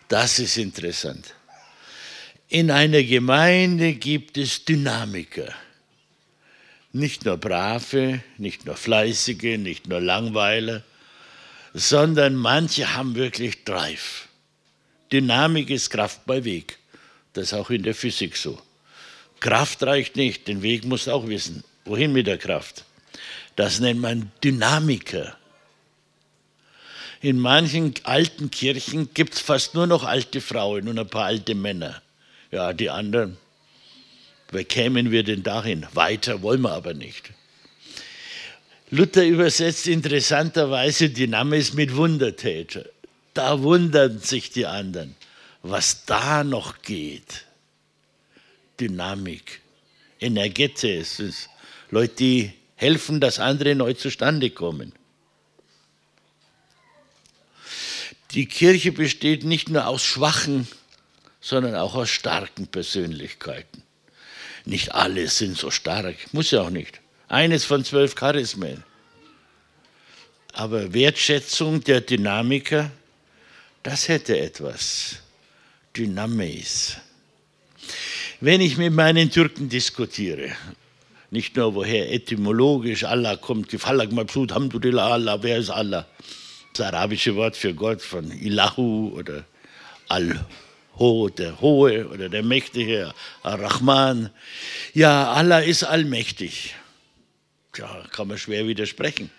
Das 0.08 0.38
ist 0.38 0.56
interessant. 0.56 1.34
In 2.48 2.70
einer 2.70 3.02
Gemeinde 3.02 3.94
gibt 3.94 4.36
es 4.36 4.64
Dynamiker. 4.64 5.54
Nicht 6.92 7.24
nur 7.24 7.36
Brave, 7.36 8.20
nicht 8.38 8.66
nur 8.66 8.76
Fleißige, 8.76 9.56
nicht 9.58 9.86
nur 9.86 10.00
Langweiler, 10.00 10.82
sondern 11.72 12.34
manche 12.34 12.94
haben 12.94 13.14
wirklich 13.14 13.64
Drive. 13.64 14.26
Dynamik 15.12 15.70
ist 15.70 15.90
Kraft 15.90 16.26
bei 16.26 16.44
Weg. 16.44 16.78
Das 17.32 17.44
ist 17.44 17.54
auch 17.54 17.70
in 17.70 17.84
der 17.84 17.94
Physik 17.94 18.36
so. 18.36 18.60
Kraft 19.38 19.82
reicht 19.84 20.16
nicht, 20.16 20.48
den 20.48 20.62
Weg 20.62 20.84
musst 20.84 21.06
du 21.06 21.12
auch 21.12 21.28
wissen. 21.28 21.62
Wohin 21.84 22.12
mit 22.12 22.26
der 22.26 22.38
Kraft? 22.38 22.84
Das 23.56 23.80
nennt 23.80 24.00
man 24.00 24.32
Dynamiker. 24.42 25.36
In 27.20 27.38
manchen 27.38 27.94
alten 28.04 28.50
Kirchen 28.50 29.12
gibt 29.12 29.34
es 29.34 29.40
fast 29.40 29.74
nur 29.74 29.86
noch 29.86 30.04
alte 30.04 30.40
Frauen 30.40 30.88
und 30.88 30.98
ein 30.98 31.08
paar 31.08 31.26
alte 31.26 31.54
Männer. 31.54 32.00
Ja, 32.50 32.72
die 32.72 32.88
anderen, 32.88 33.36
wer 34.50 34.64
kämen 34.64 35.10
wir 35.10 35.22
denn 35.22 35.42
dahin? 35.42 35.86
Weiter 35.92 36.40
wollen 36.40 36.62
wir 36.62 36.72
aber 36.72 36.94
nicht. 36.94 37.30
Luther 38.90 39.24
übersetzt 39.24 39.86
interessanterweise 39.86 41.10
Dynamis 41.10 41.74
mit 41.74 41.94
Wundertäter. 41.94 42.86
Da 43.34 43.62
wundern 43.62 44.18
sich 44.18 44.50
die 44.50 44.66
anderen, 44.66 45.14
was 45.62 46.06
da 46.06 46.42
noch 46.42 46.82
geht. 46.82 47.44
Dynamik, 48.80 49.60
Energetes, 50.20 51.48
Leute, 51.90 52.14
die 52.14 52.52
helfen, 52.76 53.20
dass 53.20 53.38
andere 53.38 53.74
neu 53.74 53.92
zustande 53.92 54.50
kommen. 54.50 54.92
Die 58.32 58.46
Kirche 58.46 58.92
besteht 58.92 59.44
nicht 59.44 59.68
nur 59.68 59.86
aus 59.86 60.04
schwachen, 60.04 60.68
sondern 61.40 61.74
auch 61.74 61.94
aus 61.94 62.10
starken 62.10 62.66
Persönlichkeiten. 62.68 63.82
Nicht 64.64 64.94
alle 64.94 65.28
sind 65.28 65.56
so 65.56 65.70
stark, 65.70 66.16
muss 66.32 66.50
ja 66.50 66.62
auch 66.62 66.70
nicht. 66.70 67.00
Eines 67.28 67.64
von 67.64 67.84
zwölf 67.84 68.14
Charismen. 68.14 68.84
Aber 70.52 70.92
Wertschätzung 70.92 71.82
der 71.82 72.00
Dynamiker, 72.00 72.90
das 73.82 74.08
hätte 74.08 74.38
etwas. 74.38 75.16
Dynamis. 75.96 76.96
Wenn 78.40 78.60
ich 78.60 78.76
mit 78.76 78.92
meinen 78.92 79.30
Türken 79.30 79.68
diskutiere, 79.68 80.52
nicht 81.30 81.56
nur 81.56 81.74
woher 81.74 82.12
etymologisch 82.12 83.04
Allah 83.04 83.36
kommt, 83.36 83.70
Falak 83.72 84.12
Mabsud, 84.12 84.52
Hamdulillah, 84.52 85.12
Allah, 85.12 85.42
wer 85.42 85.58
ist 85.58 85.70
Allah? 85.70 86.06
Das 86.72 86.86
arabische 86.86 87.34
Wort 87.36 87.56
für 87.56 87.74
Gott 87.74 88.02
von 88.02 88.30
Ilahu 88.30 89.12
oder 89.14 89.44
Al-Ho, 90.08 91.28
der 91.28 91.60
Hohe 91.60 92.08
oder 92.08 92.28
der 92.28 92.42
Mächtige, 92.42 93.12
Ar-Rahman. 93.42 94.30
Ja, 94.94 95.32
Allah 95.32 95.60
ist 95.60 95.82
allmächtig. 95.82 96.74
Ja, 97.76 98.04
kann 98.12 98.28
man 98.28 98.38
schwer 98.38 98.66
widersprechen. 98.66 99.30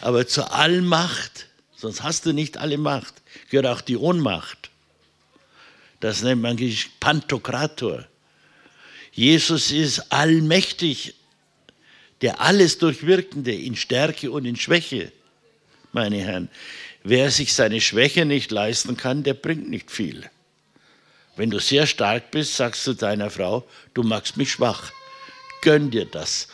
Aber 0.00 0.26
zur 0.26 0.52
Allmacht, 0.52 1.46
sonst 1.76 2.02
hast 2.02 2.26
du 2.26 2.32
nicht 2.32 2.58
alle 2.58 2.78
Macht, 2.78 3.14
gehört 3.50 3.66
auch 3.66 3.80
die 3.80 3.96
Ohnmacht. 3.96 4.70
Das 6.00 6.22
nennt 6.22 6.42
man 6.42 6.58
Pantokrator. 7.00 8.06
Jesus 9.12 9.70
ist 9.70 10.12
allmächtig, 10.12 11.14
der 12.20 12.40
alles 12.40 12.78
Durchwirkende 12.78 13.54
in 13.54 13.76
Stärke 13.76 14.30
und 14.30 14.44
in 14.44 14.56
Schwäche 14.56 15.12
meine 15.94 16.18
Herren. 16.18 16.48
Wer 17.02 17.30
sich 17.30 17.54
seine 17.54 17.80
Schwäche 17.80 18.24
nicht 18.24 18.50
leisten 18.50 18.96
kann, 18.96 19.22
der 19.22 19.34
bringt 19.34 19.68
nicht 19.68 19.90
viel. 19.90 20.28
Wenn 21.36 21.50
du 21.50 21.58
sehr 21.58 21.86
stark 21.86 22.30
bist, 22.30 22.56
sagst 22.56 22.86
du 22.86 22.94
deiner 22.94 23.30
Frau, 23.30 23.66
du 23.92 24.02
magst 24.02 24.36
mich 24.36 24.52
schwach. 24.52 24.92
Gönn 25.62 25.90
dir 25.90 26.04
das. 26.04 26.48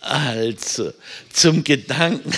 Also, 0.00 0.92
zum 1.32 1.64
Gedanken, 1.64 2.32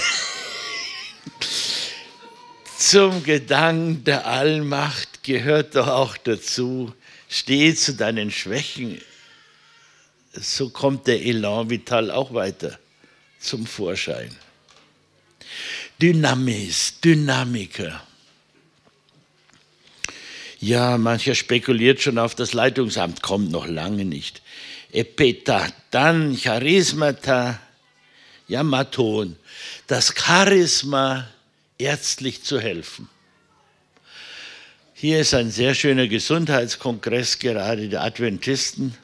zum 2.78 3.22
Gedanken 3.22 4.04
der 4.04 4.26
Allmacht 4.26 5.22
gehört 5.22 5.76
doch 5.76 5.88
auch 5.88 6.16
dazu, 6.16 6.92
steh 7.28 7.74
zu 7.74 7.94
deinen 7.94 8.30
Schwächen. 8.30 9.00
So 10.32 10.70
kommt 10.70 11.06
der 11.06 11.22
Elan 11.22 11.70
Vital 11.70 12.10
auch 12.10 12.34
weiter 12.34 12.78
zum 13.40 13.66
Vorschein. 13.66 14.36
Dynamis, 16.00 16.98
Dynamiker. 17.04 18.00
Ja, 20.58 20.96
mancher 20.96 21.34
spekuliert 21.34 22.00
schon 22.00 22.16
auf 22.16 22.34
das 22.34 22.54
Leitungsamt, 22.54 23.22
kommt 23.22 23.50
noch 23.50 23.66
lange 23.66 24.06
nicht. 24.06 24.40
Epeta, 24.92 25.68
dann 25.90 26.38
Charismata, 26.38 27.60
Yamaton, 28.48 29.36
das 29.86 30.14
Charisma, 30.16 31.28
ärztlich 31.76 32.42
zu 32.44 32.58
helfen. 32.58 33.08
Hier 34.94 35.20
ist 35.20 35.34
ein 35.34 35.50
sehr 35.50 35.74
schöner 35.74 36.08
Gesundheitskongress 36.08 37.38
gerade 37.38 37.88
der 37.90 38.02
Adventisten. 38.02 38.94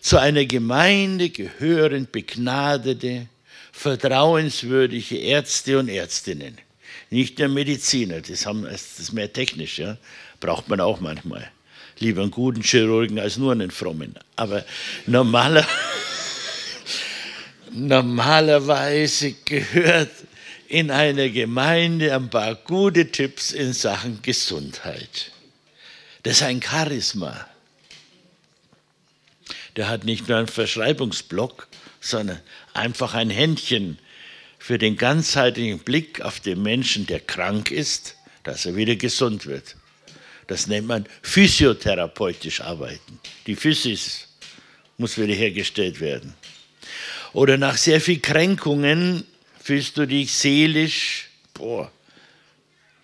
Zu 0.00 0.18
einer 0.18 0.44
Gemeinde 0.44 1.30
gehören 1.30 2.06
begnadete, 2.10 3.28
vertrauenswürdige 3.76 5.18
Ärzte 5.18 5.78
und 5.78 5.88
Ärztinnen. 5.88 6.56
Nicht 7.10 7.38
der 7.38 7.48
Mediziner, 7.48 8.22
das, 8.22 8.46
haben, 8.46 8.64
das 8.64 8.98
ist 8.98 9.12
mehr 9.12 9.32
technisch, 9.32 9.78
ja? 9.78 9.98
braucht 10.40 10.68
man 10.68 10.80
auch 10.80 11.00
manchmal. 11.00 11.50
Lieber 11.98 12.22
einen 12.22 12.30
guten 12.30 12.62
Chirurgen 12.62 13.18
als 13.18 13.36
nur 13.36 13.52
einen 13.52 13.70
frommen. 13.70 14.14
Aber 14.34 14.64
normaler, 15.06 15.66
normalerweise 17.72 19.32
gehört 19.44 20.10
in 20.68 20.90
einer 20.90 21.28
Gemeinde 21.28 22.14
ein 22.14 22.30
paar 22.30 22.54
gute 22.54 23.12
Tipps 23.12 23.52
in 23.52 23.72
Sachen 23.72 24.20
Gesundheit. 24.22 25.32
Das 26.22 26.38
ist 26.38 26.42
ein 26.42 26.62
Charisma. 26.62 27.46
Der 29.76 29.88
hat 29.88 30.04
nicht 30.04 30.28
nur 30.28 30.38
einen 30.38 30.48
Verschreibungsblock, 30.48 31.68
sondern 32.06 32.40
einfach 32.74 33.14
ein 33.14 33.30
Händchen 33.30 33.98
für 34.58 34.78
den 34.78 34.96
ganzheitlichen 34.96 35.80
Blick 35.80 36.20
auf 36.20 36.40
den 36.40 36.62
Menschen, 36.62 37.06
der 37.06 37.20
krank 37.20 37.70
ist, 37.70 38.16
dass 38.42 38.66
er 38.66 38.76
wieder 38.76 38.96
gesund 38.96 39.46
wird. 39.46 39.76
Das 40.46 40.66
nennt 40.66 40.86
man 40.86 41.06
physiotherapeutisch 41.22 42.60
arbeiten. 42.60 43.20
Die 43.46 43.56
Physis 43.56 44.28
muss 44.98 45.18
wiederhergestellt 45.18 46.00
werden. 46.00 46.34
Oder 47.32 47.58
nach 47.58 47.76
sehr 47.76 48.00
viel 48.00 48.20
Kränkungen 48.20 49.24
fühlst 49.62 49.98
du 49.98 50.06
dich 50.06 50.32
seelisch, 50.32 51.28
boah, 51.54 51.90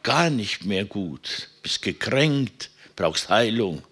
gar 0.02 0.30
nicht 0.30 0.64
mehr 0.64 0.84
gut, 0.84 1.48
bist 1.62 1.82
gekränkt, 1.82 2.70
brauchst 2.96 3.28
Heilung. 3.28 3.82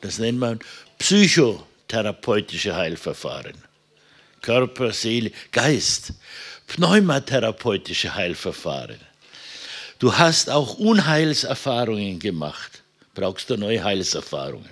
Das 0.00 0.18
nennt 0.18 0.38
man 0.38 0.60
psychotherapeutische 0.98 2.74
Heilverfahren. 2.74 3.54
Körper, 4.44 4.92
Seele, 4.92 5.32
Geist. 5.50 6.12
Pneumatherapeutische 6.66 8.14
Heilverfahren. 8.14 9.00
Du 9.98 10.16
hast 10.16 10.48
auch 10.50 10.74
Unheilserfahrungen 10.74 12.18
gemacht. 12.18 12.82
Brauchst 13.14 13.50
du 13.50 13.56
neue 13.56 13.82
Heilserfahrungen. 13.82 14.70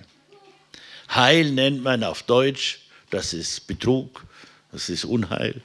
Heil 1.10 1.50
nennt 1.50 1.82
man 1.82 2.02
auf 2.04 2.22
Deutsch 2.22 2.82
das 3.12 3.34
ist 3.34 3.66
Betrug, 3.66 4.24
das 4.72 4.88
ist 4.88 5.04
Unheil. 5.04 5.60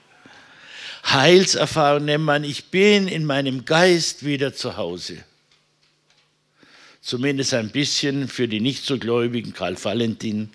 Heilserfahrung 1.06 2.04
nennt 2.04 2.26
man, 2.26 2.44
ich 2.44 2.66
bin 2.66 3.08
in 3.08 3.26
meinem 3.26 3.64
Geist 3.64 4.26
wieder 4.26 4.54
zu 4.54 4.76
Hause. 4.76 5.24
Zumindest 7.08 7.54
ein 7.54 7.70
bisschen 7.70 8.28
für 8.28 8.50
die 8.50 8.60
nicht 8.60 8.84
so 8.84 8.98
Gläubigen, 8.98 9.54
Karl 9.54 9.82
Valentin. 9.82 10.50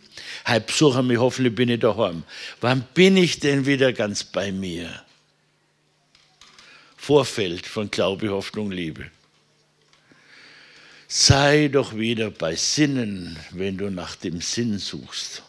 Halb 0.44 0.66
besuchen 0.66 1.06
mich, 1.06 1.16
hoffentlich 1.16 1.54
bin 1.54 1.70
ich 1.70 1.80
daheim. 1.80 2.24
Wann 2.60 2.82
bin 2.92 3.16
ich 3.16 3.40
denn 3.40 3.64
wieder 3.64 3.94
ganz 3.94 4.22
bei 4.22 4.52
mir? 4.52 5.02
Vorfeld 6.98 7.66
von 7.66 7.90
Glaube, 7.90 8.28
Hoffnung, 8.28 8.70
Liebe. 8.70 9.10
Sei 11.08 11.68
doch 11.68 11.96
wieder 11.96 12.30
bei 12.30 12.54
Sinnen, 12.54 13.38
wenn 13.52 13.78
du 13.78 13.88
nach 13.88 14.14
dem 14.14 14.42
Sinn 14.42 14.78
suchst. 14.78 15.42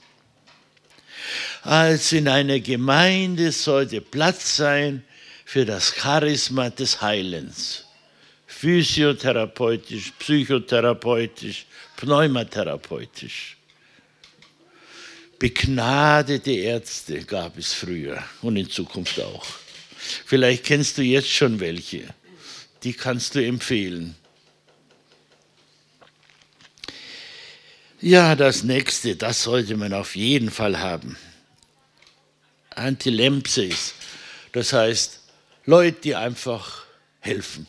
Als 1.63 2.13
in 2.13 2.30
einer 2.30 2.62
Gemeinde 2.62 3.52
sollte 3.52 4.00
Platz 4.00 4.56
sein 4.56 5.04
für 5.44 5.66
das 5.66 5.94
Charisma 5.98 6.70
des 6.70 7.02
Heilens. 7.02 7.83
Physiotherapeutisch, 8.63 10.13
psychotherapeutisch, 10.19 11.65
pneumatherapeutisch. 11.97 13.58
Begnadete 15.38 16.52
Ärzte 16.52 17.26
gab 17.26 17.58
es 17.58 17.73
früher 17.73 18.23
und 18.41 18.56
in 18.56 18.69
Zukunft 18.69 19.19
auch. 19.19 19.45
Vielleicht 20.26 20.63
kennst 20.63 20.97
du 20.97 21.02
jetzt 21.02 21.30
schon 21.30 21.60
welche. 21.60 22.06
Die 22.84 22.93
kannst 22.93 23.36
du 23.36 23.45
empfehlen. 23.45 24.15
Ja, 27.99 28.34
das 28.38 28.63
nächste, 28.63 29.17
das 29.17 29.43
sollte 29.43 29.76
man 29.76 29.93
auf 29.93 30.15
jeden 30.15 30.49
Fall 30.49 30.80
haben. 30.80 31.17
Antilempsis, 32.69 33.93
das 34.54 34.71
heißt 34.71 35.19
Leute, 35.65 35.99
die 35.99 36.15
einfach 36.15 36.86
helfen. 37.19 37.67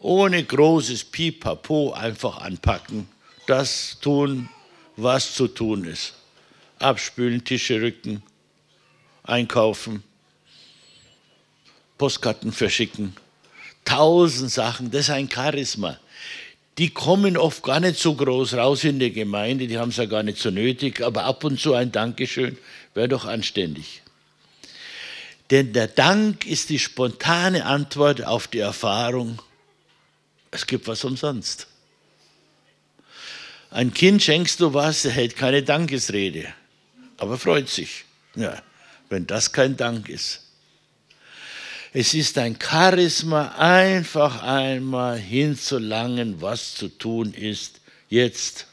Ohne 0.00 0.42
großes 0.42 1.04
Pipapo 1.04 1.92
einfach 1.92 2.38
anpacken, 2.38 3.08
das 3.46 3.98
tun, 4.00 4.48
was 4.96 5.34
zu 5.34 5.46
tun 5.46 5.84
ist. 5.84 6.14
Abspülen, 6.78 7.44
Tische 7.44 7.80
rücken, 7.80 8.22
einkaufen, 9.22 10.02
Postkarten 11.98 12.52
verschicken. 12.52 13.14
Tausend 13.84 14.50
Sachen, 14.50 14.90
das 14.90 15.02
ist 15.02 15.10
ein 15.10 15.30
Charisma 15.30 15.98
die 16.80 16.88
kommen 16.88 17.36
oft 17.36 17.62
gar 17.62 17.78
nicht 17.78 17.98
so 17.98 18.14
groß 18.14 18.54
raus 18.54 18.84
in 18.84 18.98
der 18.98 19.10
Gemeinde, 19.10 19.66
die 19.66 19.76
haben 19.76 19.90
es 19.90 19.98
ja 19.98 20.06
gar 20.06 20.22
nicht 20.22 20.38
so 20.38 20.50
nötig, 20.50 21.02
aber 21.02 21.24
ab 21.24 21.44
und 21.44 21.60
zu 21.60 21.74
ein 21.74 21.92
Dankeschön 21.92 22.56
wäre 22.94 23.06
doch 23.06 23.26
anständig. 23.26 24.00
Denn 25.50 25.74
der 25.74 25.88
Dank 25.88 26.46
ist 26.46 26.70
die 26.70 26.78
spontane 26.78 27.66
Antwort 27.66 28.24
auf 28.24 28.48
die 28.48 28.60
Erfahrung, 28.60 29.42
es 30.50 30.66
gibt 30.66 30.86
was 30.86 31.04
umsonst. 31.04 31.66
Ein 33.70 33.94
Kind 33.94 34.22
schenkst 34.22 34.60
du 34.60 34.74
was, 34.74 35.04
er 35.04 35.12
hält 35.12 35.36
keine 35.36 35.62
Dankesrede, 35.62 36.52
aber 37.18 37.38
freut 37.38 37.68
sich. 37.68 38.04
Ja, 38.34 38.62
wenn 39.08 39.26
das 39.26 39.52
kein 39.52 39.76
Dank 39.76 40.08
ist. 40.08 40.42
Es 41.92 42.14
ist 42.14 42.38
ein 42.38 42.56
Charisma, 42.60 43.48
einfach 43.58 44.42
einmal 44.42 45.18
hinzulangen, 45.18 46.40
was 46.40 46.74
zu 46.74 46.88
tun 46.88 47.32
ist, 47.32 47.80
jetzt. 48.08 48.66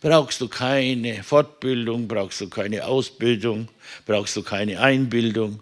Brauchst 0.00 0.40
du 0.40 0.48
keine 0.48 1.22
Fortbildung, 1.22 2.06
brauchst 2.08 2.40
du 2.40 2.48
keine 2.48 2.84
Ausbildung, 2.84 3.68
brauchst 4.06 4.36
du 4.36 4.42
keine 4.42 4.80
Einbildung, 4.80 5.60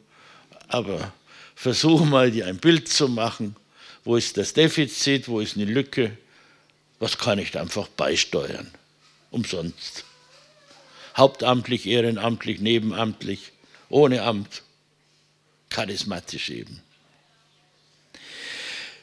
aber 0.68 1.12
versuch 1.54 2.04
mal, 2.04 2.30
dir 2.30 2.46
ein 2.46 2.58
Bild 2.58 2.88
zu 2.88 3.08
machen. 3.08 3.56
Wo 4.06 4.14
ist 4.14 4.36
das 4.36 4.52
Defizit, 4.52 5.26
wo 5.26 5.40
ist 5.40 5.56
eine 5.56 5.64
Lücke? 5.64 6.16
Was 7.00 7.18
kann 7.18 7.40
ich 7.40 7.58
einfach 7.58 7.88
beisteuern? 7.88 8.70
Umsonst. 9.32 10.04
Hauptamtlich, 11.16 11.86
ehrenamtlich, 11.86 12.60
nebenamtlich, 12.60 13.50
ohne 13.88 14.22
Amt 14.22 14.62
charismatisch 15.70 16.50
eben. 16.50 16.80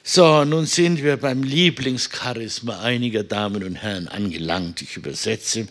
So, 0.04 0.46
nun 0.46 0.66
sind 0.68 1.04
wir 1.04 1.18
beim 1.18 1.44
Lieblingscharisma 1.44 2.80
einiger 2.80 3.26
Damen 3.26 3.62
und 3.66 3.76
Herren 3.76 4.08
angelangt. 4.08 4.82
Ich 4.82 4.96
übersetze. 4.96 5.68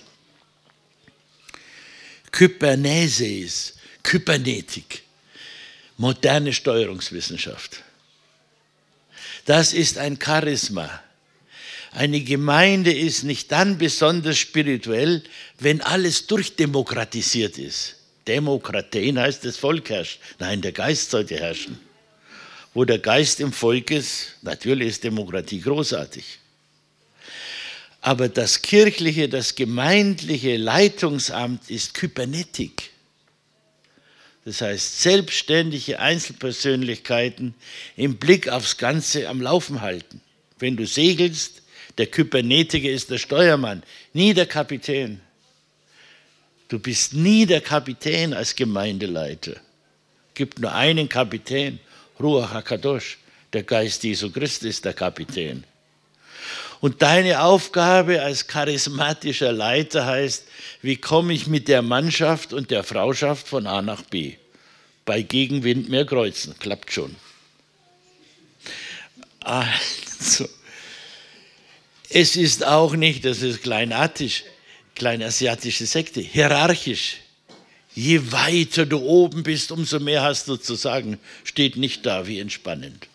Kybernesis, 2.33 3.77
Kybernetik, 4.03 5.05
moderne 5.97 6.53
Steuerungswissenschaft. 6.53 7.83
Das 9.45 9.73
ist 9.73 9.99
ein 9.99 10.19
Charisma. 10.23 11.03
Eine 11.93 12.21
Gemeinde 12.21 12.93
ist 12.93 13.23
nicht 13.25 13.53
dann 13.53 13.77
besonders 13.77 14.39
spirituell, 14.39 15.23
wenn 15.59 15.83
alles 15.83 16.27
durchdemokratisiert 16.27 17.59
ist. 17.59 17.97
Demokratien 18.27 19.19
heißt, 19.19 19.45
das 19.45 19.57
Volk 19.57 19.91
herrscht. 19.91 20.21
Nein, 20.39 20.63
der 20.63 20.73
Geist 20.73 21.11
sollte 21.11 21.37
herrschen. 21.37 21.79
Wo 22.73 22.85
der 22.85 22.99
Geist 22.99 23.41
im 23.41 23.53
Volk 23.53 23.91
ist, 23.91 24.37
natürlich 24.43 24.89
ist 24.89 25.05
Demokratie 25.05 25.61
großartig. 25.61 26.39
Aber 28.01 28.29
das 28.29 28.63
kirchliche, 28.63 29.29
das 29.29 29.55
gemeindliche 29.55 30.57
Leitungsamt 30.57 31.71
ist 31.71 31.95
Kybernetik. 31.95 32.92
Das 34.45 34.61
heißt, 34.61 35.03
selbstständige 35.03 36.01
Einzelpersönlichkeiten 36.01 37.55
im 37.97 38.17
Blick 38.17 38.49
aufs 38.49 38.77
Ganze 38.77 39.29
am 39.29 39.41
Laufen 39.41 39.81
halten. 39.81 40.21
Wenn 40.59 40.77
du 40.77 40.87
segelst, 40.87 41.63
der 41.99 42.07
Kybernetiker 42.07 42.89
ist 42.89 43.11
der 43.11 43.19
Steuermann, 43.19 43.83
nie 44.13 44.35
der 44.35 44.47
Kapitän. 44.47 45.21
Du 46.69 46.79
bist 46.79 47.13
nie 47.15 47.47
der 47.47 47.61
Kapitän 47.61 48.33
als 48.33 48.57
Gemeindeleiter. 48.57 49.53
Es 49.53 50.35
gibt 50.35 50.59
nur 50.59 50.73
einen 50.73 51.09
Kapitän, 51.09 51.79
Ruach 52.19 52.53
HaKadosh, 52.53 53.19
der 53.53 53.63
Geist 53.63 54.03
Jesu 54.03 54.31
Christi 54.31 54.69
ist 54.69 54.85
der 54.85 54.95
Kapitän. 54.95 55.65
Und 56.83 57.01
deine 57.01 57.45
Aufgabe 57.45 58.23
als 58.23 58.49
charismatischer 58.49 59.53
Leiter 59.53 60.05
heißt, 60.05 60.43
wie 60.83 60.97
komme 60.97 61.33
ich 61.33 61.47
mit 61.47 61.69
der 61.69 61.81
Mannschaft 61.81 62.53
und 62.53 62.73
der 62.73 62.83
Frauschaft 62.83 63.47
von 63.47 63.69
A 63.69 63.83
nach 63.83 64.03
B? 64.03 64.35
Bei 65.05 65.23
Gegenwind 65.23 65.91
mehr 65.91 66.05
kreuzen, 66.05 66.59
klappt 66.59 66.93
schon. 66.93 67.15
Also, 69.39 70.49
es 72.09 72.35
ist 72.35 72.67
auch 72.67 72.97
nicht, 72.97 73.27
das 73.27 73.43
ist 73.43 73.63
kleinartig, 73.63 74.43
kleine 74.97 75.27
asiatische 75.27 75.87
Sekte, 75.87 76.21
hierarchisch. 76.21 77.19
Je 77.95 78.33
weiter 78.33 78.87
du 78.87 78.99
oben 78.99 79.45
bist, 79.45 79.71
umso 79.71 80.01
mehr 80.01 80.23
hast 80.23 80.49
du 80.49 80.57
zu 80.57 80.75
sagen, 80.75 81.21
steht 81.45 81.77
nicht 81.77 82.05
da 82.07 82.27
wie 82.27 82.41
entspannend. 82.41 83.07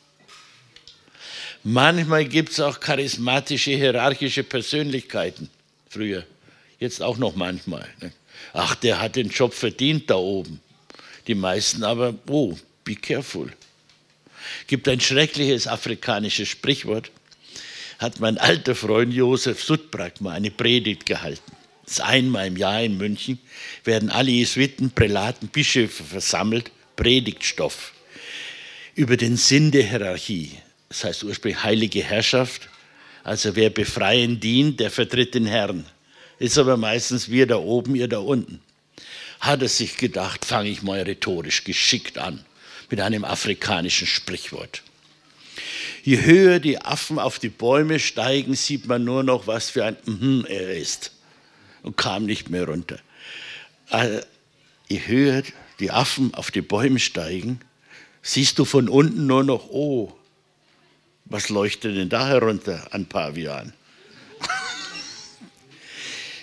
Manchmal 1.70 2.26
gibt 2.26 2.52
es 2.52 2.60
auch 2.60 2.80
charismatische, 2.80 3.72
hierarchische 3.72 4.44
Persönlichkeiten. 4.44 5.50
Früher, 5.90 6.24
jetzt 6.80 7.02
auch 7.02 7.18
noch 7.18 7.36
manchmal. 7.36 7.88
Ne? 8.02 8.12
Ach, 8.54 8.76
der 8.76 9.02
hat 9.02 9.18
den 9.18 9.30
Job 9.30 9.54
verdient 9.54 10.10
da 10.10 10.16
oben. 10.16 10.62
Die 11.28 11.36
meisten 11.36 11.84
aber, 11.84 12.14
oh, 12.28 12.58
be 12.86 12.96
careful. 12.96 13.52
Gibt 14.68 14.88
ein 14.88 15.02
schreckliches 15.02 15.68
afrikanisches 15.68 16.48
Sprichwort. 16.48 17.12
Hat 18.00 18.20
mein 18.22 18.38
alter 18.38 18.76
Freund 18.76 19.14
Josef 19.14 19.62
Sudbrak 19.62 20.22
mal 20.22 20.34
eine 20.34 20.52
Predigt 20.52 21.06
gehalten 21.06 21.58
das 21.88 22.02
einmal 22.02 22.48
im 22.48 22.58
Jahr 22.58 22.84
in 22.84 22.98
München, 22.98 23.40
werden 23.86 24.10
alle 24.10 24.30
Jesuiten, 24.30 24.92
Prälaten, 24.92 25.48
Bischöfe 25.48 26.04
versammelt, 26.04 26.72
Predigtstoff 26.98 27.94
über 28.94 29.16
den 29.16 29.38
Sinn 29.38 29.72
der 29.72 29.84
Hierarchie. 29.84 30.52
Das 30.90 31.04
heißt 31.04 31.24
ursprünglich 31.24 31.64
heilige 31.64 32.04
Herrschaft. 32.04 32.70
Also 33.24 33.56
wer 33.56 33.70
befreien 33.70 34.40
dient, 34.40 34.80
der 34.80 34.90
vertritt 34.90 35.36
den 35.36 35.46
Herrn. 35.46 35.86
Ist 36.40 36.58
aber 36.58 36.78
meistens 36.78 37.30
wir 37.30 37.48
da 37.48 37.58
oben, 37.58 37.96
ihr 37.96 38.08
da 38.08 38.20
unten. 38.20 38.62
Hat 39.40 39.62
er 39.62 39.68
sich 39.68 39.98
gedacht, 39.98 40.46
fange 40.46 40.70
ich 40.70 40.82
mal 40.82 41.02
rhetorisch 41.02 41.64
geschickt 41.64 42.18
an 42.18 42.46
mit 42.90 43.02
einem 43.02 43.26
afrikanischen 43.26 44.08
Sprichwort. 44.08 44.84
Je 46.04 46.22
höher 46.24 46.60
die 46.60 46.80
Affen 46.80 47.20
auf 47.20 47.38
die 47.40 47.50
Bäume 47.50 48.00
steigen, 48.00 48.56
sieht 48.56 48.88
man 48.88 49.04
nur 49.04 49.24
noch, 49.24 49.48
was 49.48 49.70
für 49.70 49.84
ein 49.84 49.98
mhm 50.06 50.46
er 50.48 50.78
ist 50.78 51.12
und 51.82 51.98
kam 51.98 52.26
nicht 52.26 52.50
mehr 52.50 52.66
runter. 52.66 53.00
Also, 53.90 54.22
je 54.88 55.02
höher 55.06 55.44
die 55.80 55.92
Affen 55.92 56.34
auf 56.34 56.52
die 56.52 56.62
Bäume 56.62 57.00
steigen, 57.00 57.60
siehst 58.22 58.58
du 58.60 58.66
von 58.66 58.90
unten 58.90 59.28
nur 59.28 59.44
noch, 59.44 59.70
oh, 59.70 60.14
was 61.30 61.50
leuchtet 61.50 61.98
denn 61.98 62.10
da 62.10 62.28
herunter 62.28 62.88
an 62.92 63.06
Pavian? 63.06 63.74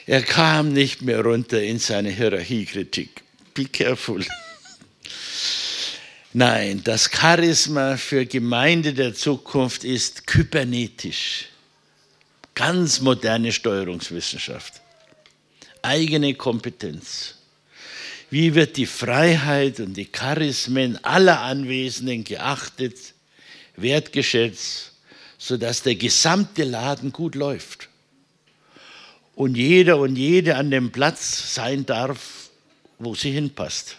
Er 0.07 0.23
kam 0.23 0.73
nicht 0.75 1.01
mehr 1.01 1.23
runter 1.23 1.63
in 1.63 1.79
seine 1.79 2.11
Hierarchiekritik. 2.11 3.23
Be 3.55 3.65
careful. 3.65 4.23
Nein, 6.35 6.83
das 6.85 7.09
Charisma 7.11 7.97
für 7.97 8.27
Gemeinde 8.27 8.93
der 8.93 9.15
Zukunft 9.15 9.83
ist 9.83 10.27
kybernetisch. 10.27 11.47
Ganz 12.55 13.01
moderne 13.01 13.51
Steuerungswissenschaft. 13.51 14.83
Eigene 15.81 16.35
Kompetenz. 16.35 17.37
Wie 18.29 18.55
wird 18.55 18.77
die 18.77 18.87
Freiheit 18.87 19.81
und 19.81 19.95
die 19.95 20.11
Charismen 20.13 21.03
aller 21.03 21.41
Anwesenden 21.41 22.25
geachtet, 22.25 23.14
wertgeschätzt, 23.77 24.93
sodass 25.39 25.83
der 25.83 25.97
gesamte 25.97 26.65
Laden 26.65 27.13
gut 27.13 27.35
läuft? 27.35 27.89
Und 29.35 29.57
jeder 29.57 29.99
und 29.99 30.17
jede 30.17 30.57
an 30.57 30.71
dem 30.71 30.93
Platz 30.93 31.55
sein 31.55 31.85
darf, 31.87 32.51
wo 32.99 33.15
sie 33.15 33.33
hinpasst. 33.33 33.97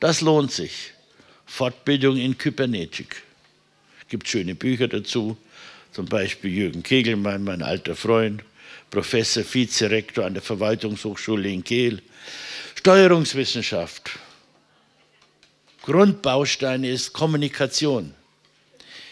Das 0.00 0.20
lohnt 0.20 0.50
sich. 0.50 0.92
Fortbildung 1.46 2.16
in 2.16 2.36
Kybernetik. 2.36 3.22
Gibt 4.08 4.28
schöne 4.28 4.54
Bücher 4.54 4.88
dazu, 4.88 5.36
zum 5.92 6.06
Beispiel 6.06 6.50
Jürgen 6.50 6.82
Kegelmann, 6.82 7.44
mein 7.44 7.62
alter 7.62 7.94
Freund, 7.94 8.42
Professor, 8.90 9.44
Vizerektor 9.44 10.24
an 10.24 10.34
der 10.34 10.42
Verwaltungshochschule 10.42 11.48
in 11.48 11.62
Kehl. 11.62 12.02
Steuerungswissenschaft. 12.74 14.18
Grundbaustein 15.82 16.84
ist 16.84 17.12
Kommunikation. 17.12 18.14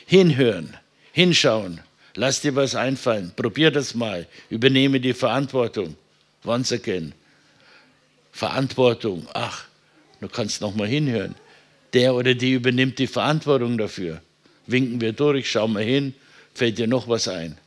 Hinhören, 0.06 0.76
hinschauen, 1.12 1.80
lass 2.14 2.40
dir 2.40 2.54
was 2.56 2.74
einfallen, 2.74 3.32
probier 3.36 3.70
das 3.70 3.94
mal, 3.94 4.26
übernehme 4.50 5.00
die 5.00 5.14
Verantwortung. 5.14 5.96
Once 6.44 6.72
again. 6.72 7.12
Verantwortung, 8.32 9.26
ach, 9.34 9.66
du 10.20 10.28
kannst 10.28 10.60
noch 10.60 10.74
mal 10.74 10.88
hinhören. 10.88 11.34
Der 11.92 12.14
oder 12.14 12.34
die 12.34 12.52
übernimmt 12.52 12.98
die 12.98 13.06
Verantwortung 13.06 13.76
dafür. 13.76 14.22
Winken 14.66 15.00
wir 15.00 15.12
durch, 15.12 15.50
schauen 15.50 15.74
wir 15.74 15.82
hin, 15.82 16.14
fällt 16.54 16.78
dir 16.78 16.86
noch 16.86 17.08
was 17.08 17.28
ein. 17.28 17.58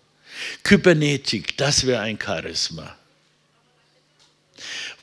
Kybernetik, 0.63 1.58
das 1.58 1.86
wäre 1.86 2.02
ein 2.02 2.19
Charisma. 2.21 2.95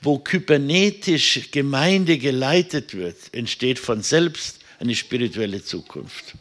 Wo 0.00 0.18
kybernetisch 0.18 1.50
Gemeinde 1.52 2.18
geleitet 2.18 2.94
wird, 2.94 3.16
entsteht 3.32 3.78
von 3.78 4.02
selbst 4.02 4.60
eine 4.80 4.94
spirituelle 4.94 5.62
Zukunft. 5.62 6.34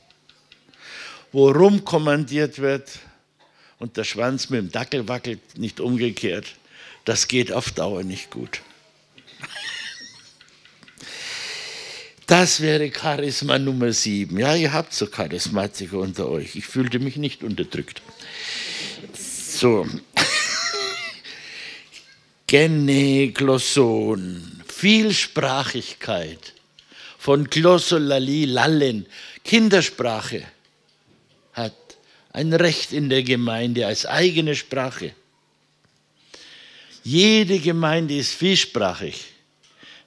Wo 1.32 1.50
rumkommandiert 1.50 2.60
wird 2.60 3.00
und 3.80 3.98
der 3.98 4.04
Schwanz 4.04 4.50
mit 4.50 4.60
dem 4.60 4.72
Dackel 4.72 5.08
wackelt, 5.08 5.58
nicht 5.58 5.80
umgekehrt, 5.80 6.56
das 7.06 7.28
geht 7.28 7.52
auf 7.52 7.72
Dauer 7.72 8.04
nicht 8.04 8.30
gut. 8.30 8.62
Das 12.28 12.62
wäre 12.62 12.92
Charisma 12.92 13.60
Nummer 13.60 13.92
sieben. 13.92 14.40
Ja, 14.40 14.56
ihr 14.56 14.72
habt 14.72 14.94
so 14.94 15.08
Charismatiker 15.08 15.98
unter 15.98 16.30
euch. 16.30 16.56
Ich 16.56 16.66
fühlte 16.66 17.00
mich 17.00 17.18
nicht 17.18 17.44
unterdrückt. 17.44 18.02
So. 19.14 19.86
Genegloson, 22.48 24.64
Vielsprachigkeit 24.68 26.54
von 27.18 27.50
Glossolali, 27.50 28.46
Lallen, 28.46 29.08
Kindersprache 29.44 30.46
ein 32.34 32.54
Recht 32.54 32.94
in 32.94 33.10
der 33.10 33.24
Gemeinde 33.24 33.88
als 33.88 34.06
eigene 34.06 34.56
Sprache. 34.56 35.14
Jede 37.04 37.60
Gemeinde 37.60 38.16
ist 38.16 38.34
vielsprachig. 38.34 39.26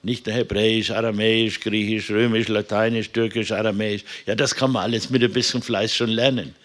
Nicht 0.01 0.25
nur 0.25 0.35
Hebräisch, 0.35 0.91
Aramäisch, 0.91 1.59
Griechisch, 1.59 2.09
Römisch, 2.09 2.47
Lateinisch, 2.47 3.09
Türkisch, 3.09 3.51
Aramäisch. 3.51 4.03
Ja, 4.25 4.35
das 4.35 4.53
kann 4.53 4.71
man 4.71 4.83
alles 4.83 5.09
mit 5.09 5.23
ein 5.23 5.33
bisschen 5.33 5.61
Fleiß 5.61 5.95
schon 5.95 6.09
lernen. 6.09 6.55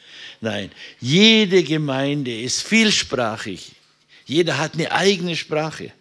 Nein, 0.41 0.71
jede 1.01 1.63
Gemeinde 1.63 2.39
ist 2.39 2.63
vielsprachig. 2.63 3.73
Jeder 4.27 4.59
hat 4.59 4.75
eine 4.75 4.93
eigene 4.93 5.37
Sprache. 5.37 5.93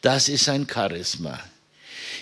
Das 0.00 0.28
ist 0.28 0.48
ein 0.48 0.66
Charisma. 0.68 1.42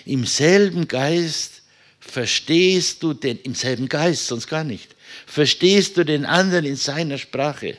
Im 0.05 0.25
selben 0.25 0.87
Geist 0.87 1.61
verstehst 1.99 3.03
du 3.03 3.13
den, 3.13 3.39
im 3.39 3.55
selben 3.55 3.87
Geist, 3.87 4.27
sonst 4.27 4.47
gar 4.47 4.63
nicht, 4.63 4.95
verstehst 5.25 5.97
du 5.97 6.03
den 6.03 6.25
anderen 6.25 6.65
in 6.65 6.75
seiner 6.75 7.17
Sprache, 7.17 7.77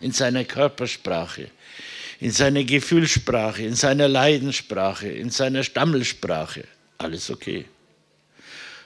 in 0.00 0.12
seiner 0.12 0.44
Körpersprache 0.44 1.50
in 2.20 2.32
seiner 2.32 2.64
Gefühlssprache, 2.64 3.62
in 3.62 3.74
seiner 3.74 4.08
Leidenssprache, 4.08 5.08
in 5.08 5.30
seiner 5.30 5.62
Stammelsprache. 5.62 6.64
Alles 6.98 7.30
okay. 7.30 7.66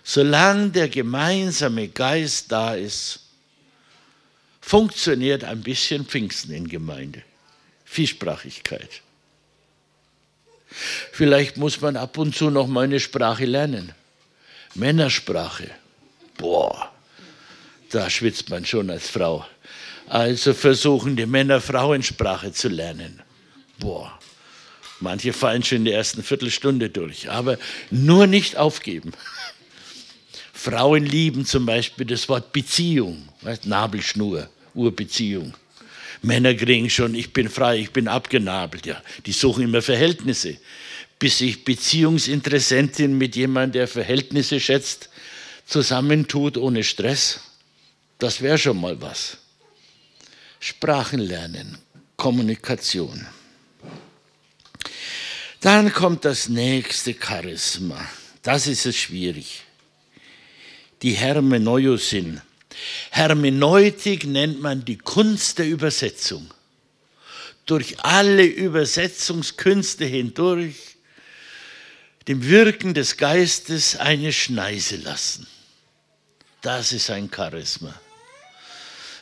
Solange 0.05 0.71
der 0.71 0.89
gemeinsame 0.89 1.89
Geist 1.89 2.53
da 2.53 2.75
ist, 2.75 3.21
funktioniert 4.61 5.45
ein 5.45 5.63
bisschen 5.63 6.05
Pfingsten 6.05 6.53
in 6.53 6.69
Gemeinde. 6.69 7.23
Vielsprachigkeit. 7.85 9.03
Vielleicht 11.13 11.57
muss 11.57 11.81
man 11.81 11.97
ab 11.97 12.17
und 12.19 12.35
zu 12.35 12.51
noch 12.51 12.67
mal 12.67 12.85
eine 12.85 13.01
Sprache 13.01 13.45
lernen. 13.45 13.93
Männersprache. 14.75 15.71
Da 17.93 18.09
schwitzt 18.09 18.49
man 18.49 18.65
schon 18.65 18.91
als 18.91 19.11
Frau. 19.11 19.47
Also 20.09 20.55
versuchen 20.55 21.15
die 21.15 21.27
Männer 21.27 21.61
Frauensprache 21.61 22.51
zu 22.51 22.69
lernen. 22.69 23.21
Boah, 23.79 24.19
manche 25.01 25.35
fallen 25.35 25.63
schon 25.63 25.79
in 25.79 25.85
der 25.85 25.97
ersten 25.97 26.23
Viertelstunde 26.23 26.89
durch, 26.89 27.31
aber 27.31 27.59
nur 27.91 28.27
nicht 28.27 28.57
aufgeben. 28.57 29.13
Frauen 30.55 31.05
lieben 31.05 31.45
zum 31.45 31.67
Beispiel 31.67 32.07
das 32.07 32.29
Wort 32.31 32.53
Beziehung, 32.55 33.29
Nabelschnur, 33.65 34.49
Urbeziehung. 34.75 35.55
Männer 36.23 36.55
kriegen 36.55 36.89
schon, 36.89 37.15
ich 37.15 37.35
bin 37.35 37.51
frei, 37.51 37.79
ich 37.79 37.91
bin 37.91 38.09
abgenabelt. 38.09 38.87
Ja, 38.87 39.03
die 39.27 39.33
suchen 39.33 39.65
immer 39.65 39.83
Verhältnisse. 39.83 40.57
Bis 41.19 41.39
sich 41.39 41.65
Beziehungsinteressentin 41.65 43.19
mit 43.19 43.37
jemandem, 43.37 43.81
der 43.81 43.89
Verhältnisse 43.89 44.61
schätzt, 44.61 45.11
zusammentut 45.67 46.57
ohne 46.57 46.85
Stress, 46.85 47.41
das 48.19 48.41
wäre 48.41 48.59
schon 48.59 48.81
mal 48.81 49.01
was. 49.01 49.39
Sprachen 50.61 51.21
lernen, 51.21 51.79
Kommunikation. 52.17 53.27
Dann 55.61 55.93
kommt 55.93 56.25
das 56.25 56.49
nächste 56.49 57.15
Charisma. 57.15 58.09
Das 58.43 58.67
ist 58.67 58.87
es 58.87 58.97
schwierig. 58.97 59.63
Die 61.03 61.13
Hermeneusin. 61.13 62.41
Hermeneutik 63.11 64.25
nennt 64.25 64.61
man 64.61 64.85
die 64.85 64.99
Kunst 64.99 65.59
der 65.59 65.67
Übersetzung. 65.67 66.53
Durch 67.67 68.01
alle 68.05 68.45
Übersetzungskünste 68.45 70.05
hindurch 70.05 70.97
dem 72.29 72.45
Wirken 72.45 72.95
des 72.95 73.17
Geistes 73.17 73.97
eine 73.97 74.33
Schneise 74.33 74.97
lassen. 74.97 75.47
Das 76.63 76.93
ist 76.93 77.11
ein 77.11 77.29
Charisma. 77.29 77.93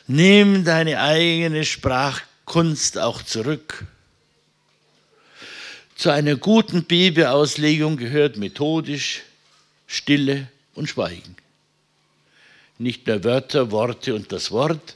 Nimm 0.05 0.63
deine 0.63 1.01
eigene 1.01 1.65
Sprachkunst 1.65 2.99
auch 2.99 3.23
zurück. 3.23 3.87
Zu 5.95 6.11
einer 6.11 6.35
guten 6.35 6.83
Bibelauslegung 6.83 7.97
gehört 7.97 8.37
methodisch 8.37 9.23
Stille 9.87 10.49
und 10.75 10.87
Schweigen. 10.87 11.35
Nicht 12.77 13.07
nur 13.07 13.23
Wörter, 13.23 13.71
Worte 13.71 14.13
und 14.13 14.31
das 14.31 14.51
Wort, 14.51 14.95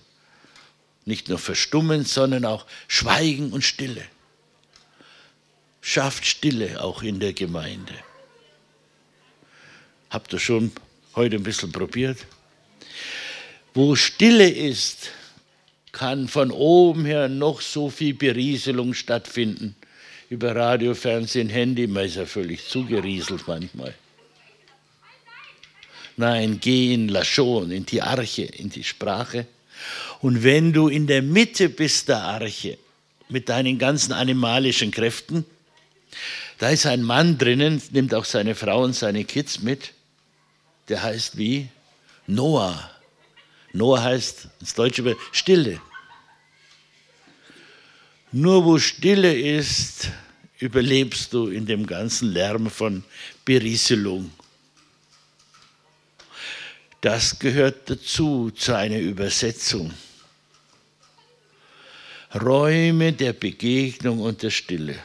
nicht 1.06 1.30
nur 1.30 1.40
verstummen, 1.40 2.06
sondern 2.06 2.46
auch 2.46 2.68
Schweigen 2.88 3.54
und 3.54 3.64
Stille. 3.64 4.06
Schafft 5.82 6.26
Stille 6.26 6.84
auch 6.84 7.02
in 7.02 7.20
der 7.20 7.34
Gemeinde. 7.34 7.94
Habt 10.12 10.34
ihr 10.34 10.40
schon 10.40 10.72
heute 11.16 11.38
ein 11.38 11.44
bisschen 11.44 11.72
probiert? 11.72 12.26
Wo 13.76 13.98
Stille 13.98 14.48
ist, 14.48 15.10
kann 15.92 16.30
von 16.30 16.50
oben 16.50 17.04
her 17.04 17.28
noch 17.28 17.60
so 17.60 17.90
viel 17.90 18.14
Berieselung 18.14 18.94
stattfinden. 18.94 19.76
Über 20.30 20.56
Radio, 20.56 20.96
Fernsehen, 20.96 21.50
Handy, 21.50 21.86
man 21.86 22.06
ist 22.06 22.16
ja 22.16 22.26
völlig 22.26 22.66
zugerieselt 22.66 23.46
manchmal. 23.48 23.94
Nein, 26.16 26.60
geh 26.62 26.94
in 26.94 27.10
Lachon, 27.10 27.70
in 27.72 27.86
die 27.86 28.02
Arche, 28.02 28.44
in 28.44 28.70
die 28.70 28.86
Sprache. 28.86 29.46
Und 30.22 30.42
wenn 30.42 30.72
du 30.72 30.88
in 30.88 31.06
der 31.06 31.22
Mitte 31.22 31.68
bist 31.68 32.08
der 32.08 32.22
Arche, 32.22 32.78
mit 33.28 33.50
deinen 33.50 33.78
ganzen 33.78 34.14
animalischen 34.14 34.92
Kräften, 34.92 35.44
da 36.60 36.70
ist 36.70 36.86
ein 36.86 37.04
Mann 37.04 37.38
drinnen, 37.38 37.82
nimmt 37.92 38.14
auch 38.14 38.24
seine 38.24 38.56
Frau 38.56 38.84
und 38.86 38.94
seine 38.94 39.26
Kids 39.26 39.60
mit, 39.60 39.92
der 40.88 41.04
heißt 41.04 41.38
wie? 41.38 41.68
Noah. 42.26 42.95
Noah 43.76 44.02
heißt 44.02 44.48
ins 44.62 44.74
Deutsche 44.74 45.18
Stille. 45.34 45.82
Nur 48.32 48.64
wo 48.64 48.80
Stille 48.80 49.38
ist, 49.38 50.12
überlebst 50.60 51.34
du 51.34 51.50
in 51.50 51.66
dem 51.66 51.86
ganzen 51.86 52.32
Lärm 52.32 52.70
von 52.70 53.04
Berieselung. 53.44 54.32
Das 57.02 57.38
gehört 57.38 57.90
dazu, 57.90 58.50
zu 58.50 58.78
einer 58.78 59.00
Übersetzung. 59.00 59.94
Räume 62.34 63.12
der 63.12 63.34
Begegnung 63.34 64.22
und 64.22 64.42
der 64.42 64.52
Stille. 64.52 64.96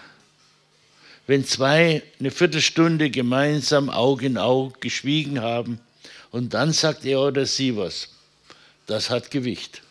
Wenn 1.26 1.44
zwei 1.44 2.04
eine 2.20 2.30
Viertelstunde 2.30 3.10
gemeinsam 3.10 3.90
Auge 3.90 4.26
in 4.26 4.38
Auge 4.38 4.78
geschwiegen 4.78 5.40
haben 5.40 5.80
und 6.30 6.54
dann 6.54 6.72
sagt 6.72 7.04
er 7.04 7.20
oder 7.20 7.46
sie 7.46 7.76
was, 7.76 8.08
das 8.90 9.08
hat 9.08 9.30
Gewicht. 9.30 9.82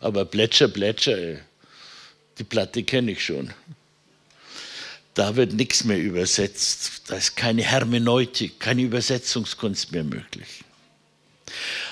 Aber 0.00 0.24
Plätscher, 0.24 0.68
Plätscher, 0.68 1.18
ey. 1.18 1.38
die 2.38 2.44
Platte 2.44 2.84
kenne 2.84 3.12
ich 3.12 3.24
schon. 3.24 3.52
Da 5.14 5.36
wird 5.36 5.52
nichts 5.52 5.84
mehr 5.84 5.98
übersetzt. 5.98 7.02
Da 7.08 7.16
ist 7.16 7.36
keine 7.36 7.62
Hermeneutik, 7.62 8.60
keine 8.60 8.82
Übersetzungskunst 8.82 9.92
mehr 9.92 10.04
möglich. 10.04 10.62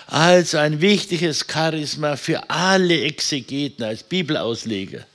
Also 0.07 0.59
ein 0.59 0.81
wichtiges 0.81 1.47
Charisma 1.51 2.17
für 2.17 2.51
alle 2.51 3.03
Exegeten 3.03 3.85
als 3.85 4.03
Bibelausleger. 4.03 5.07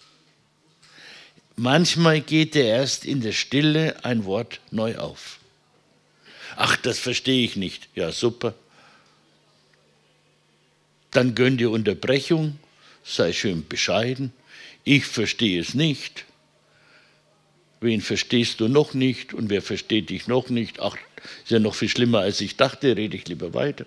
Manchmal 1.56 2.22
geht 2.22 2.56
er 2.56 2.66
erst 2.66 3.06
in 3.06 3.22
der 3.22 3.32
Stille 3.32 4.04
ein 4.04 4.26
Wort 4.26 4.60
neu 4.72 4.98
auf. 4.98 5.40
Ach, 6.56 6.76
das 6.78 7.00
verstehe 7.00 7.46
ich 7.46 7.56
nicht. 7.56 7.88
Ja, 7.96 8.12
super. 8.12 8.54
Dann 11.12 11.36
gönn 11.36 11.58
dir 11.58 11.72
Unterbrechung, 11.72 12.60
sei 13.04 13.34
schön 13.34 13.68
bescheiden. 13.68 14.34
Ich 14.84 15.06
verstehe 15.06 15.60
es 15.60 15.74
nicht. 15.74 16.26
Wen 17.80 18.02
verstehst 18.02 18.60
du 18.60 18.68
noch 18.68 18.94
nicht 18.94 19.34
und 19.34 19.50
wer 19.50 19.62
versteht 19.62 20.10
dich 20.10 20.28
noch 20.28 20.50
nicht? 20.50 20.80
Ach, 20.80 20.98
ist 21.44 21.52
ja 21.52 21.60
noch 21.60 21.76
viel 21.76 21.90
schlimmer, 21.90 22.20
als 22.20 22.42
ich 22.42 22.58
dachte, 22.58 22.96
rede 22.96 23.18
ich 23.18 23.28
lieber 23.28 23.54
weiter. 23.54 23.86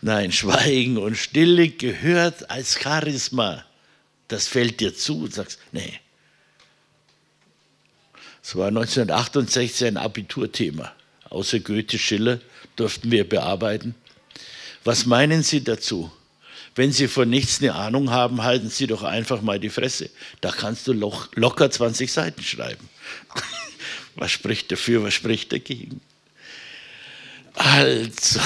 Nein, 0.00 0.32
Schweigen 0.32 0.98
und 0.98 1.16
Stille 1.16 1.68
gehört 1.68 2.50
als 2.50 2.78
Charisma. 2.78 3.64
Das 4.28 4.46
fällt 4.46 4.80
dir 4.80 4.94
zu 4.94 5.22
und 5.22 5.34
sagst, 5.34 5.58
nee. 5.72 6.00
Es 8.42 8.54
war 8.56 8.68
1968 8.68 9.86
ein 9.86 9.96
Abiturthema. 9.96 10.92
Außer 11.30 11.60
Goethe, 11.60 11.98
Schiller 11.98 12.40
durften 12.76 13.10
wir 13.10 13.28
bearbeiten. 13.28 13.94
Was 14.84 15.06
meinen 15.06 15.42
Sie 15.42 15.64
dazu? 15.64 16.12
Wenn 16.74 16.92
Sie 16.92 17.08
von 17.08 17.28
nichts 17.30 17.60
eine 17.60 17.74
Ahnung 17.74 18.10
haben, 18.10 18.42
halten 18.42 18.68
Sie 18.68 18.86
doch 18.86 19.02
einfach 19.02 19.40
mal 19.40 19.60
die 19.60 19.70
Fresse. 19.70 20.10
Da 20.40 20.50
kannst 20.50 20.86
du 20.86 20.92
locker 20.92 21.70
20 21.70 22.10
Seiten 22.12 22.42
schreiben. 22.42 22.88
Was 24.16 24.30
spricht 24.30 24.70
dafür, 24.70 25.02
was 25.02 25.12
spricht 25.12 25.50
dagegen? 25.50 26.00
Also, 27.54 28.38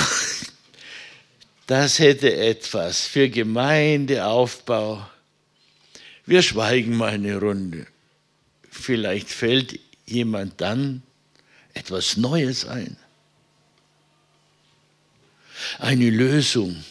das 1.67 1.99
hätte 1.99 2.35
etwas 2.35 3.07
für 3.07 3.29
Gemeindeaufbau. 3.29 5.07
Wir 6.25 6.41
schweigen 6.41 6.97
mal 6.97 7.13
eine 7.13 7.37
Runde. 7.37 7.87
Vielleicht 8.71 9.29
fällt 9.29 9.79
jemand 10.07 10.59
dann 10.63 11.03
etwas 11.75 12.17
Neues 12.17 12.65
ein. 12.65 12.97
Eine 15.79 16.11
Lösung 16.11 16.85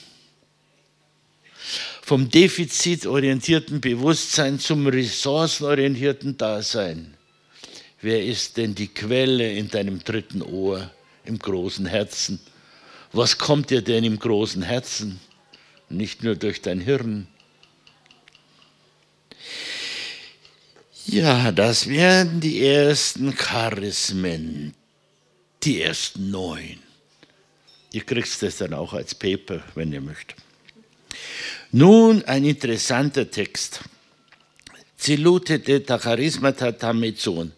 vom 2.02 2.30
defizitorientierten 2.30 3.82
Bewusstsein 3.82 4.60
zum 4.60 4.88
ressourcenorientierten 4.88 6.38
Dasein. 6.38 7.18
Wer 8.02 8.24
ist 8.24 8.56
denn 8.56 8.76
die 8.76 8.88
Quelle 8.88 9.52
in 9.52 9.70
deinem 9.70 10.04
dritten 10.04 10.42
Ohr, 10.42 10.90
im 11.26 11.38
großen 11.38 11.86
Herzen? 11.86 12.40
Was 13.12 13.38
kommt 13.38 13.72
dir 13.72 13.82
denn 13.82 14.06
im 14.06 14.20
großen 14.20 14.62
Herzen? 14.62 15.20
Nicht 15.90 16.24
nur 16.24 16.36
durch 16.36 16.62
dein 16.62 16.80
Hirn. 16.80 17.28
Ja, 21.06 21.52
das 21.52 21.88
wären 21.90 22.40
die 22.40 22.66
ersten 22.66 23.36
Charismen, 23.36 24.74
die 25.64 25.82
ersten 25.82 26.32
neun. 26.32 26.87
Ihr 27.92 28.04
kriegt 28.04 28.42
das 28.42 28.58
dann 28.58 28.74
auch 28.74 28.94
als 28.94 29.16
Paper, 29.16 29.64
wenn 29.76 29.94
ihr 29.94 30.02
möchtet. 30.02 30.38
Nun 31.72 32.24
ein 32.26 32.44
interessanter 32.44 33.30
Text. 33.30 33.82
Zilute 34.98 35.60
de 35.60 35.80
Charismata 35.86 36.72
tamezon. 36.72 37.54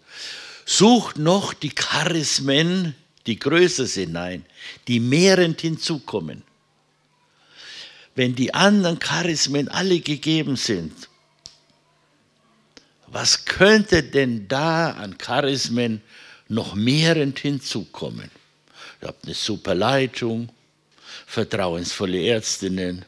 Sucht 0.66 1.18
noch 1.18 1.54
die 1.54 1.74
Charismen, 1.74 2.96
die 3.26 3.40
größer 3.40 3.86
sind, 3.86 4.14
nein, 4.14 4.46
die 4.88 5.00
mehrend 5.00 5.62
hinzukommen. 5.62 6.44
Wenn 8.16 8.36
die 8.36 8.54
anderen 8.54 9.00
Charismen 9.00 9.68
alle 9.70 10.00
gegeben 10.00 10.56
sind, 10.58 10.94
was 13.08 13.46
könnte 13.46 14.04
denn 14.04 14.48
da 14.48 14.92
an 14.92 15.18
Charismen 15.18 16.02
noch 16.48 16.76
mehrend 16.76 17.40
hinzukommen? 17.40 18.30
Ihr 19.02 19.08
habt 19.08 19.26
eine 19.26 19.34
super 19.34 19.76
Leitung, 19.76 20.50
vertrauensvolle 21.26 22.26
Ärztinnen, 22.28 23.06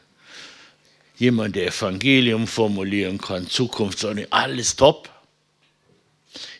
jemand, 1.16 1.56
der 1.56 1.66
Evangelium 1.68 2.46
formulieren 2.46 3.18
kann, 3.18 3.48
Zukunftssonne, 3.48 4.26
alles 4.30 4.76
top. 4.76 5.10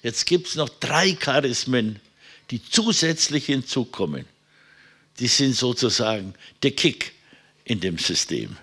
Jetzt 0.03 0.27
gibt 0.27 0.49
es 0.49 0.55
noch 0.57 0.69
drei 0.69 1.15
Charismen, 1.15 2.01
die 2.51 2.63
zusätzlich 2.63 3.47
hinzukommen. 3.47 4.27
Die 5.19 5.29
sind 5.29 5.55
sozusagen 5.55 6.35
der 6.63 6.73
Kick 6.73 7.13
in 7.65 7.81
dem 7.81 7.99
System. 7.99 8.57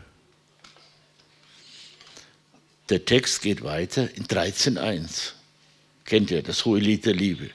Der 2.89 3.05
Text 3.05 3.41
geht 3.41 3.63
weiter 3.63 4.10
in 4.15 4.25
13.1. 4.25 5.32
Kennt 6.05 6.32
ihr 6.32 6.41
das 6.41 6.65
hohe 6.65 6.79
Lied 6.79 7.05
der 7.05 7.13
Liebe? 7.13 7.51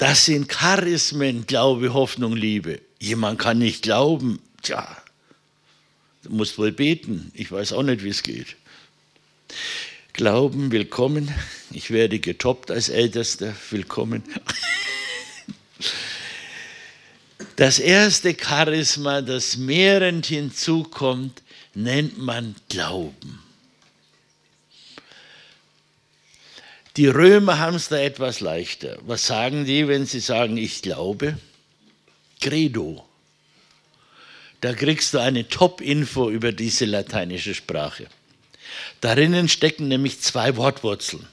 Das 0.00 0.24
sind 0.24 0.48
Charismen, 0.48 1.46
Glaube, 1.46 1.92
Hoffnung, 1.92 2.34
Liebe. 2.34 2.80
Jemand 3.00 3.38
kann 3.38 3.58
nicht 3.58 3.82
glauben, 3.82 4.40
tja, 4.62 4.96
Du 6.22 6.30
musst 6.30 6.56
wohl 6.56 6.72
beten. 6.72 7.30
Ich 7.34 7.52
weiß 7.52 7.74
auch 7.74 7.82
nicht, 7.82 8.02
wie 8.02 8.08
es 8.08 8.22
geht. 8.22 8.56
Glauben, 10.14 10.72
willkommen. 10.72 11.30
Ich 11.70 11.90
werde 11.90 12.18
getoppt 12.18 12.70
als 12.70 12.88
Ältester. 12.88 13.54
Willkommen. 13.68 14.22
Das 17.56 17.78
erste 17.78 18.34
Charisma, 18.34 19.20
das 19.20 19.58
mehrend 19.58 20.24
hinzukommt, 20.24 21.42
nennt 21.74 22.16
man 22.16 22.54
Glauben. 22.70 23.49
Die 27.00 27.06
Römer 27.06 27.58
haben 27.58 27.76
es 27.76 27.88
da 27.88 27.96
etwas 27.96 28.40
leichter. 28.40 28.98
Was 29.06 29.26
sagen 29.26 29.64
die, 29.64 29.88
wenn 29.88 30.04
sie 30.04 30.20
sagen, 30.20 30.58
ich 30.58 30.82
glaube? 30.82 31.38
Credo. 32.42 33.08
Da 34.60 34.74
kriegst 34.74 35.14
du 35.14 35.18
eine 35.18 35.48
Top-Info 35.48 36.28
über 36.28 36.52
diese 36.52 36.84
lateinische 36.84 37.54
Sprache. 37.54 38.06
Darinnen 39.00 39.48
stecken 39.48 39.88
nämlich 39.88 40.20
zwei 40.20 40.58
Wortwurzeln. 40.58 41.26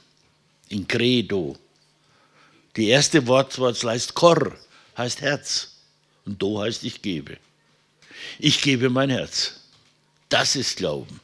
In 0.70 0.88
Credo. 0.88 1.54
Die 2.76 2.88
erste 2.88 3.26
Wortwurzel 3.26 3.90
heißt 3.90 4.14
Cor, 4.14 4.56
heißt 4.96 5.20
Herz. 5.20 5.72
Und 6.24 6.40
Do 6.40 6.62
heißt 6.62 6.82
ich 6.82 7.02
gebe. 7.02 7.36
Ich 8.38 8.62
gebe 8.62 8.88
mein 8.88 9.10
Herz. 9.10 9.60
Das 10.30 10.56
ist 10.56 10.78
Glauben. 10.78 11.20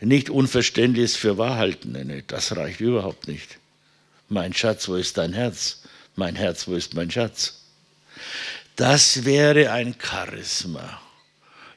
Nicht 0.00 0.30
Unverständnis 0.30 1.16
für 1.16 1.36
Wahrhalten, 1.36 2.22
das 2.26 2.56
reicht 2.56 2.80
überhaupt 2.80 3.28
nicht. 3.28 3.58
Mein 4.28 4.54
Schatz, 4.54 4.88
wo 4.88 4.94
ist 4.94 5.18
dein 5.18 5.32
Herz? 5.34 5.82
Mein 6.16 6.36
Herz, 6.36 6.66
wo 6.66 6.74
ist 6.74 6.94
mein 6.94 7.10
Schatz? 7.10 7.60
Das 8.76 9.24
wäre 9.24 9.72
ein 9.72 9.94
Charisma. 9.98 11.00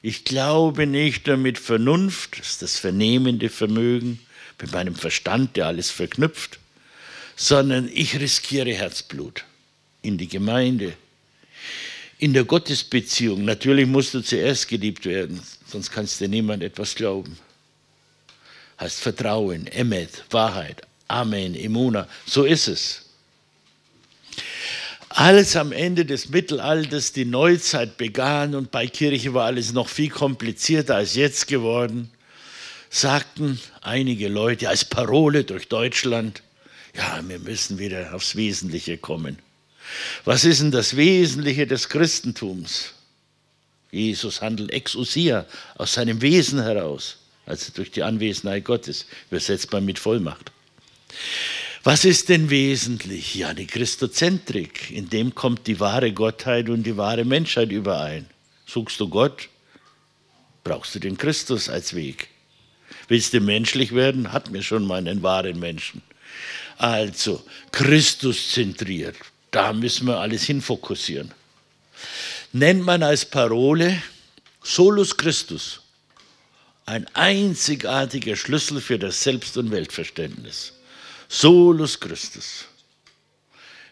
Ich 0.02 0.24
glaube 0.24 0.88
nicht 0.88 1.28
nur 1.28 1.38
mit 1.38 1.60
Vernunft, 1.60 2.40
das 2.40 2.52
ist 2.52 2.62
das 2.62 2.80
vernehmende 2.80 3.50
Vermögen, 3.50 4.20
mit 4.62 4.72
meinem 4.72 4.96
Verstand, 4.96 5.58
der 5.58 5.68
alles 5.68 5.92
verknüpft, 5.92 6.60
sondern 7.36 7.90
ich 7.94 8.20
riskiere 8.20 8.74
Herzblut 8.74 9.44
in 10.02 10.18
die 10.18 10.30
Gemeinde, 10.30 10.94
in 12.20 12.34
der 12.34 12.46
Gottesbeziehung. 12.46 13.44
Natürlich 13.44 13.88
musst 13.88 14.14
du 14.14 14.22
zuerst 14.22 14.70
geliebt 14.70 15.06
werden, 15.06 15.42
sonst 15.68 15.92
kannst 15.92 16.22
dir 16.22 16.30
niemand 16.30 16.64
etwas 16.64 16.96
glauben. 16.96 17.38
Heißt 18.84 19.00
Vertrauen, 19.00 19.66
Emmet, 19.68 20.26
Wahrheit, 20.30 20.82
Amen, 21.08 21.56
Imuna, 21.56 22.06
so 22.26 22.44
ist 22.44 22.68
es 22.68 23.06
als 25.08 25.56
am 25.56 25.72
Ende 25.72 26.04
des 26.04 26.28
Mittelalters 26.28 27.14
die 27.14 27.24
Neuzeit 27.24 27.96
begann 27.96 28.56
und 28.56 28.72
bei 28.72 28.88
Kirche 28.88 29.34
war 29.34 29.46
alles 29.46 29.72
noch 29.72 29.88
viel 29.88 30.10
komplizierter 30.10 30.98
als 30.98 31.16
jetzt 31.16 31.48
geworden, 31.48 32.12
sagten 32.90 33.58
einige 33.80 34.28
Leute 34.28 34.68
als 34.68 34.84
Parole 34.84 35.46
durch 35.46 35.70
Deutschland, 35.70 36.44
ja, 36.94 37.22
wir 37.26 37.40
müssen 37.40 37.80
wieder 37.80 38.14
aufs 38.14 38.36
Wesentliche 38.36 38.98
kommen. 38.98 39.40
Was 40.26 40.44
ist 40.44 40.60
denn 40.60 40.72
das 40.72 40.98
Wesentliche 40.98 41.68
des 41.68 41.88
Christentums? 41.88 42.92
Jesus 43.92 44.42
handelt 44.42 44.72
ex 44.72 44.94
usia, 44.94 45.46
aus 45.76 45.94
seinem 45.94 46.22
Wesen 46.22 46.62
heraus, 46.62 47.18
also 47.46 47.72
durch 47.74 47.92
die 47.92 48.04
Anwesenheit 48.04 48.66
Gottes, 48.66 49.06
übersetzt 49.30 49.72
man 49.72 49.86
mit 49.86 50.00
Vollmacht. 50.00 50.52
Was 51.84 52.06
ist 52.06 52.30
denn 52.30 52.50
wesentlich? 52.50 53.36
Ja, 53.36 53.54
die 53.54 53.68
Christozentrik. 53.68 54.90
In 54.92 55.10
dem 55.10 55.36
kommt 55.36 55.68
die 55.68 55.80
wahre 55.82 56.14
Gottheit 56.14 56.70
und 56.70 56.84
die 56.84 56.96
wahre 56.96 57.26
Menschheit 57.26 57.72
überein. 57.72 58.28
Suchst 58.66 59.00
du 59.02 59.10
Gott, 59.10 59.50
brauchst 60.64 60.96
du 60.96 61.00
den 61.00 61.18
Christus 61.18 61.68
als 61.68 61.94
Weg. 61.94 62.30
Willst 63.10 63.34
du 63.34 63.42
menschlich 63.42 63.94
werden, 63.94 64.32
hat 64.32 64.50
mir 64.50 64.64
schon 64.64 64.86
mal 64.86 64.98
einen 64.98 65.24
wahren 65.24 65.60
Menschen. 65.60 66.02
Also, 66.78 67.44
Christus 67.72 68.52
zentriert. 68.52 69.18
Da 69.52 69.74
müssen 69.74 70.08
wir 70.08 70.20
alles 70.20 70.44
hinfokussieren. 70.44 71.32
Nennt 72.54 72.84
man 72.84 73.04
als 73.04 73.26
Parole 73.26 74.02
Solus 74.64 75.16
Christus. 75.18 75.83
Ein 76.86 77.08
einzigartiger 77.14 78.36
Schlüssel 78.36 78.82
für 78.82 79.00
das 79.00 79.24
Selbst- 79.24 79.58
und 79.58 79.72
Weltverständnis. 79.72 80.74
Solus 81.30 82.00
Christus. 82.00 82.66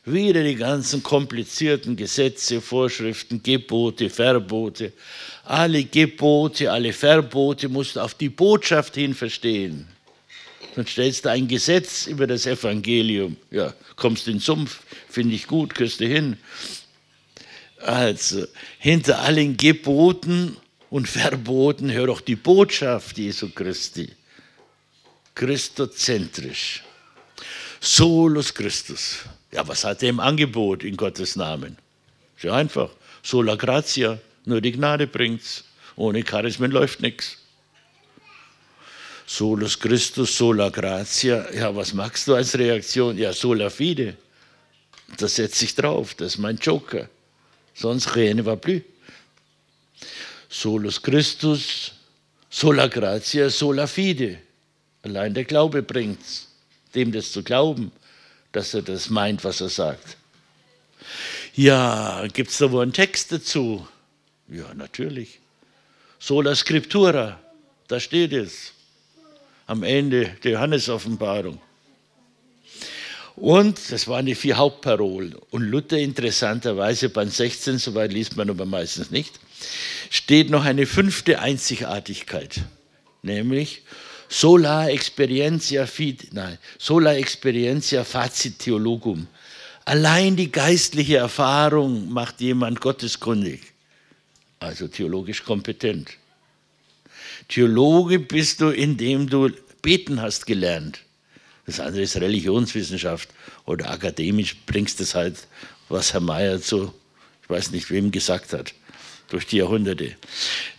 Wieder 0.04 0.44
die 0.44 0.56
ganzen 0.56 1.02
komplizierten 1.02 1.96
Gesetze, 1.96 2.60
Vorschriften, 2.60 3.42
Gebote, 3.44 4.10
Verbote. 4.10 4.92
Alle 5.46 5.84
Gebote, 5.86 6.72
alle 6.72 6.92
Verbote 6.92 7.70
musst 7.70 7.96
du 7.96 8.02
auf 8.02 8.16
die 8.16 8.30
Botschaft 8.30 8.96
hin 8.96 9.14
verstehen. 9.14 9.88
Dann 10.76 10.88
stellst 10.88 11.26
du 11.26 11.30
ein 11.30 11.48
Gesetz 11.48 12.08
über 12.08 12.28
das 12.28 12.46
Evangelium. 12.46 13.38
Ja, 13.52 13.74
kommst 13.96 14.28
in 14.28 14.36
den 14.36 14.40
Sumpf, 14.40 14.82
finde 15.10 15.36
ich 15.36 15.48
gut, 15.48 15.76
kriegst 15.76 16.00
du 16.00 16.06
hin. 16.08 16.38
Also, 17.78 18.46
hinter 18.80 19.20
allen 19.20 19.56
Geboten 19.56 20.58
und 20.92 21.08
Verboten 21.08 21.90
hör 21.90 22.08
doch 22.08 22.22
die 22.22 22.36
Botschaft 22.36 23.18
Jesu 23.18 23.50
Christi. 23.50 24.10
Christozentrisch. 25.34 26.84
Solus 27.80 28.54
Christus. 28.54 29.20
Ja, 29.52 29.66
was 29.68 29.86
hat 29.86 30.04
er 30.04 30.10
im 30.10 30.20
Angebot 30.20 30.84
in 30.84 30.98
Gottes 30.98 31.38
Namen? 31.38 31.78
Sehr 32.38 32.54
einfach. 32.54 32.92
Sola 33.24 33.56
gratia, 33.56 34.20
nur 34.44 34.60
die 34.60 34.74
Gnade 34.74 35.08
bringt's. 35.08 35.64
Ohne 35.96 36.24
Charismen 36.24 36.72
läuft 36.72 37.02
nichts. 37.02 37.38
Solus 39.26 39.80
Christus, 39.80 40.38
sola 40.38 40.70
gratia. 40.70 41.50
Ja, 41.54 41.74
was 41.74 41.94
machst 41.94 42.28
du 42.28 42.36
als 42.36 42.58
Reaktion? 42.58 43.18
Ja, 43.18 43.32
sola 43.32 43.70
fide. 43.70 44.18
Das 45.18 45.36
setze 45.36 45.64
ich 45.64 45.74
drauf, 45.74 46.16
das 46.16 46.34
ist 46.34 46.38
mein 46.40 46.58
Joker. 46.58 47.08
Sonst 47.74 48.14
rien 48.16 48.46
va 48.46 48.58
plus. 48.58 48.82
Solus 50.52 51.02
Christus, 51.02 51.94
sola 52.50 52.88
gratia, 52.88 53.50
sola 53.50 53.88
fide. 53.88 54.38
Allein 55.04 55.34
der 55.34 55.46
Glaube 55.46 55.82
bringt's, 55.82 56.50
dem 56.94 57.12
das 57.12 57.32
zu 57.32 57.42
glauben 57.42 57.92
dass 58.52 58.74
er 58.74 58.82
das 58.82 59.10
meint, 59.10 59.44
was 59.44 59.62
er 59.62 59.70
sagt. 59.70 60.18
Ja, 61.56 62.26
gibt 62.34 62.52
es 62.52 62.58
da 62.58 62.72
wohl 62.72 62.84
einen 62.84 62.94
Text 62.94 63.32
dazu? 63.32 63.88
Ja, 64.48 64.74
natürlich. 64.74 65.40
Sola 66.20 66.56
Scriptura, 66.56 67.40
da 67.88 68.00
steht 68.00 68.34
es. 68.34 68.74
Am 69.68 69.84
Ende 69.84 70.36
der 70.44 70.54
Johannes-Offenbarung. 70.54 71.60
Und 73.38 73.92
das 73.92 74.08
waren 74.08 74.26
die 74.26 74.36
vier 74.36 74.58
Hauptparolen. 74.58 75.36
Und 75.50 75.64
Luther 75.64 75.98
interessanterweise 75.98 77.10
beim 77.10 77.30
16, 77.30 77.78
soweit 77.78 78.12
liest 78.12 78.36
man 78.36 78.50
aber 78.50 78.66
meistens 78.66 79.12
nicht, 79.12 79.40
steht 80.10 80.50
noch 80.50 80.66
eine 80.66 80.86
fünfte 80.86 81.40
Einzigartigkeit, 81.40 82.62
nämlich 83.22 83.84
sola 84.30 84.88
experientia 84.88 85.86
fide, 85.86 86.28
nein, 86.32 86.58
sola 86.78 87.14
experientia 87.16 88.04
facit 88.04 88.60
theologum. 88.60 89.28
Allein 89.86 90.36
die 90.36 90.52
geistliche 90.52 91.18
Erfahrung 91.18 92.10
macht 92.10 92.40
jemand 92.40 92.80
gotteskundig, 92.80 93.62
also 94.60 94.88
theologisch 94.88 95.44
kompetent. 95.44 96.12
Theologe 97.48 98.20
bist 98.20 98.62
du, 98.62 98.70
indem 98.70 99.28
du 99.30 99.50
beten 99.82 100.22
hast 100.22 100.46
gelernt. 100.46 101.02
Das 101.66 101.80
andere 101.80 102.04
ist 102.04 102.16
Religionswissenschaft 102.16 103.30
oder 103.66 103.90
akademisch 103.90 104.56
bringst 104.66 105.02
es 105.02 105.16
halt, 105.16 105.48
was 105.90 106.14
Herr 106.14 106.22
Mayer 106.22 106.60
so, 106.60 106.94
ich 107.44 107.50
weiß 107.50 107.72
nicht 107.72 107.90
wem 107.92 108.12
gesagt 108.12 108.54
hat 108.54 108.74
durch 109.32 109.48
die 109.48 109.58
Jahrhunderte. 109.58 110.16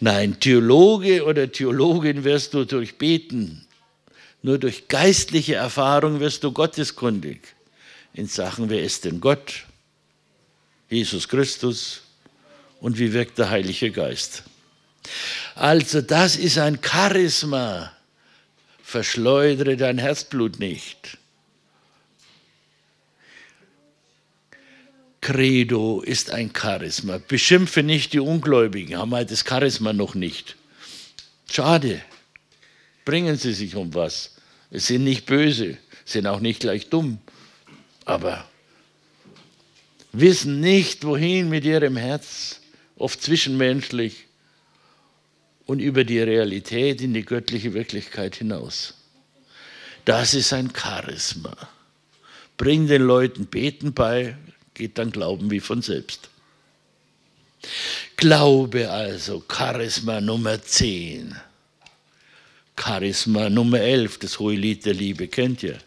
Nein, 0.00 0.38
Theologe 0.38 1.24
oder 1.24 1.50
Theologin 1.50 2.24
wirst 2.24 2.55
du 2.55 2.64
durch 2.64 2.98
Beten, 2.98 3.66
nur 4.42 4.59
durch 4.59 4.88
geistliche 4.88 5.55
Erfahrung 5.55 6.20
wirst 6.20 6.44
du 6.44 6.53
gotteskundig 6.53 7.40
in 8.14 8.26
Sachen, 8.26 8.68
wer 8.68 8.82
ist 8.82 9.05
denn 9.05 9.20
Gott? 9.20 9.64
Jesus 10.90 11.28
Christus 11.28 12.03
und 12.80 12.98
wie 12.98 13.12
wirkt 13.12 13.38
der 13.38 13.48
Heilige 13.48 13.90
Geist? 13.90 14.42
Also 15.55 16.03
das 16.03 16.36
ist 16.36 16.59
ein 16.59 16.78
Charisma. 16.82 17.92
Verschleudere 18.82 19.76
dein 19.76 19.96
Herzblut 19.96 20.59
nicht. 20.59 21.16
Credo 25.22 26.02
ist 26.02 26.32
ein 26.32 26.50
Charisma. 26.54 27.18
Beschimpfe 27.18 27.82
nicht 27.84 28.12
die 28.12 28.18
Ungläubigen, 28.20 28.98
haben 28.98 29.14
halt 29.14 29.30
das 29.30 29.44
Charisma 29.48 29.92
noch 29.92 30.14
nicht. 30.14 30.56
Schade. 31.50 32.02
Bringen 33.04 33.36
sie 33.36 33.54
sich 33.54 33.76
um 33.76 33.94
was. 33.94 34.36
Es 34.70 34.88
sind 34.88 35.04
nicht 35.04 35.26
böse, 35.26 35.78
sind 36.04 36.26
auch 36.26 36.40
nicht 36.40 36.60
gleich 36.60 36.88
dumm, 36.88 37.18
aber 38.04 38.48
wissen 40.12 40.60
nicht, 40.60 41.04
wohin 41.04 41.48
mit 41.48 41.64
ihrem 41.64 41.96
Herz, 41.96 42.60
oft 42.96 43.22
zwischenmenschlich 43.22 44.26
und 45.66 45.78
über 45.78 46.04
die 46.04 46.20
Realität 46.20 47.00
in 47.00 47.14
die 47.14 47.24
göttliche 47.24 47.74
Wirklichkeit 47.74 48.34
hinaus. 48.36 48.94
Das 50.04 50.34
ist 50.34 50.52
ein 50.52 50.72
Charisma. 50.74 51.56
Bring 52.56 52.88
den 52.88 53.02
Leuten 53.02 53.46
Beten 53.46 53.92
bei, 53.92 54.36
geht 54.74 54.98
dann 54.98 55.10
Glauben 55.10 55.50
wie 55.50 55.60
von 55.60 55.82
selbst. 55.82 56.28
Glaube 58.16 58.90
also, 58.90 59.44
Charisma 59.50 60.20
Nummer 60.20 60.62
10. 60.62 61.36
Charisma 62.78 63.50
Nummer 63.50 63.80
11, 63.80 64.18
das 64.18 64.38
hohe 64.38 64.54
Lied 64.54 64.84
der 64.84 64.94
Liebe, 64.94 65.28
kennt 65.28 65.62
ihr. 65.62 65.78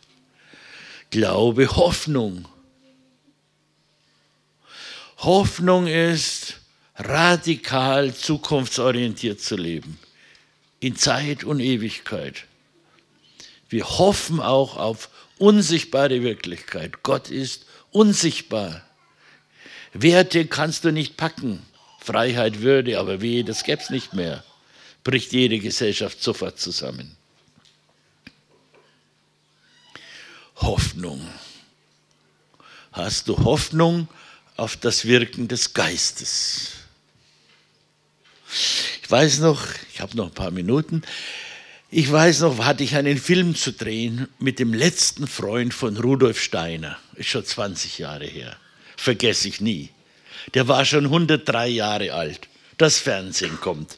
Glaube, 1.10 1.76
Hoffnung. 1.76 2.48
Hoffnung 5.18 5.88
ist, 5.88 6.58
radikal 6.98 8.14
zukunftsorientiert 8.14 9.42
zu 9.42 9.56
leben, 9.56 10.00
in 10.80 10.96
Zeit 10.96 11.44
und 11.44 11.60
Ewigkeit. 11.60 12.46
Wir 13.70 13.86
hoffen 13.98 14.40
auch 14.40 14.78
auf 14.78 15.10
unsichtbare 15.38 16.22
Wirklichkeit. 16.22 17.04
Gott 17.04 17.30
ist 17.30 17.66
unsichtbar. 17.96 18.82
Werte 19.94 20.46
kannst 20.46 20.84
du 20.84 20.92
nicht 20.92 21.16
packen. 21.16 21.66
Freiheit, 22.02 22.62
Würde, 22.62 23.00
aber 23.00 23.22
wehe, 23.22 23.44
das 23.44 23.64
gäbe 23.64 23.82
es 23.82 23.90
nicht 23.90 24.14
mehr. 24.14 24.44
Bricht 25.04 25.32
jede 25.32 25.60
Gesellschaft 25.60 26.22
sofort 26.22 26.60
zusammen. 26.60 27.16
Hoffnung. 30.58 31.26
Hast 32.92 33.28
du 33.28 33.38
Hoffnung 33.44 34.08
auf 34.58 34.78
das 34.78 35.06
Wirken 35.06 35.48
des 35.48 35.74
Geistes? 35.74 36.74
Ich 39.02 39.10
weiß 39.10 39.40
noch, 39.40 39.66
ich 39.94 40.02
habe 40.02 40.16
noch 40.18 40.28
ein 40.28 40.34
paar 40.34 40.52
Minuten, 40.52 41.02
ich 41.90 42.12
weiß 42.12 42.42
noch, 42.42 42.58
hatte 42.66 42.84
ich 42.84 42.96
einen 42.96 43.18
Film 43.18 43.56
zu 43.56 43.72
drehen 43.72 44.28
mit 44.40 44.60
dem 44.60 44.74
letzten 44.74 45.28
Freund 45.28 45.74
von 45.74 45.98
Rudolf 45.98 46.42
Steiner. 46.42 46.98
Ist 47.16 47.30
schon 47.30 47.46
20 47.46 48.00
Jahre 48.00 48.26
her. 48.26 48.56
Vergesse 48.98 49.48
ich 49.48 49.62
nie. 49.62 49.90
Der 50.54 50.68
war 50.68 50.86
schon 50.86 51.06
103 51.06 51.68
Jahre 51.68 52.14
alt. 52.14 52.48
Das 52.78 53.00
Fernsehen 53.00 53.60
kommt. 53.62 53.98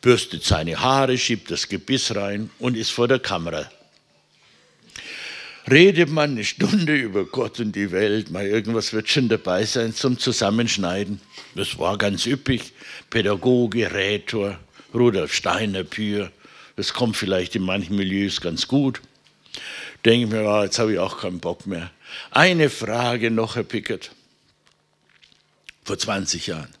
Bürstet 0.00 0.44
seine 0.44 0.80
Haare, 0.80 1.16
schiebt 1.16 1.50
das 1.50 1.68
Gebiss 1.68 2.14
rein 2.14 2.50
und 2.58 2.76
ist 2.76 2.90
vor 2.90 3.08
der 3.08 3.18
Kamera. 3.18 3.70
Redet 5.70 6.10
man 6.10 6.32
eine 6.32 6.44
Stunde 6.44 6.94
über 6.94 7.24
Gott 7.24 7.58
und 7.58 7.74
die 7.74 7.90
Welt, 7.90 8.30
mal 8.30 8.46
irgendwas 8.46 8.92
wird 8.92 9.08
schon 9.08 9.30
dabei 9.30 9.64
sein 9.64 9.94
zum 9.94 10.18
Zusammenschneiden. 10.18 11.22
Das 11.54 11.78
war 11.78 11.96
ganz 11.96 12.26
üppig. 12.26 12.74
Pädagoge, 13.08 13.90
Rätor, 13.94 14.58
Rudolf 14.92 15.32
Steiner, 15.32 15.84
Pür 15.84 16.30
Das 16.76 16.92
kommt 16.92 17.16
vielleicht 17.16 17.56
in 17.56 17.62
manchen 17.62 17.96
Milieus 17.96 18.42
ganz 18.42 18.68
gut. 18.68 19.00
Denke 20.04 20.26
ich 20.26 20.32
mir, 20.32 20.48
ah, 20.48 20.64
jetzt 20.64 20.78
habe 20.78 20.92
ich 20.92 20.98
auch 20.98 21.20
keinen 21.20 21.40
Bock 21.40 21.66
mehr. 21.66 21.90
Eine 22.30 22.68
Frage 22.68 23.30
noch, 23.30 23.56
Herr 23.56 23.62
Pickert. 23.62 24.10
Vor 25.84 25.98
20 25.98 26.46
Jahren. 26.46 26.74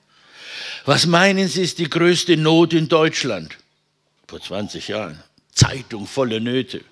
Was 0.84 1.06
meinen 1.06 1.48
Sie 1.48 1.62
ist 1.62 1.78
die 1.78 1.88
größte 1.88 2.36
Not 2.36 2.74
in 2.74 2.88
Deutschland? 2.88 3.56
Vor 4.28 4.40
20 4.40 4.88
Jahren. 4.88 5.22
Zeitung 5.52 6.06
voller 6.06 6.40
Nöte. 6.40 6.82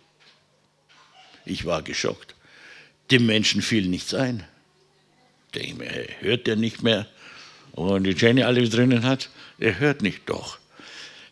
Ich 1.44 1.66
war 1.66 1.82
geschockt. 1.82 2.34
Dem 3.10 3.26
Menschen 3.26 3.60
fiel 3.60 3.88
nichts 3.88 4.14
ein. 4.14 4.44
Denke 5.54 5.68
ich 5.68 5.76
mir, 5.76 5.88
hey, 5.88 6.08
hört 6.20 6.46
der 6.46 6.56
nicht 6.56 6.82
mehr? 6.82 7.06
Und 7.72 8.04
die 8.04 8.12
Jenny 8.12 8.42
alle 8.42 8.66
drinnen 8.68 9.04
hat, 9.04 9.28
er 9.58 9.78
hört 9.78 10.02
nicht 10.02 10.22
doch. 10.26 10.58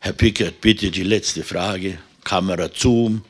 Herr 0.01 0.13
Pickert, 0.13 0.61
bitte 0.61 0.91
die 0.91 1.05
letzte 1.05 1.45
Frage. 1.45 1.99
Kamera 2.25 2.71
zoom, 2.75 3.25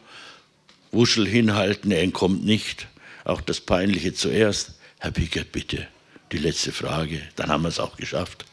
Wuschel 0.93 1.27
hinhalten, 1.27 1.91
er 1.91 2.03
entkommt 2.03 2.45
nicht. 2.45 2.89
Auch 3.25 3.41
das 3.41 3.61
Peinliche 3.61 4.13
zuerst. 4.15 4.75
Herr 4.99 5.13
Pickert, 5.13 5.53
bitte, 5.53 5.87
die 6.33 6.39
letzte 6.39 6.73
Frage. 6.73 7.23
Dann 7.37 7.51
haben 7.51 7.63
wir 7.63 7.69
es 7.69 7.81
auch 7.81 7.97
geschafft. 7.97 8.45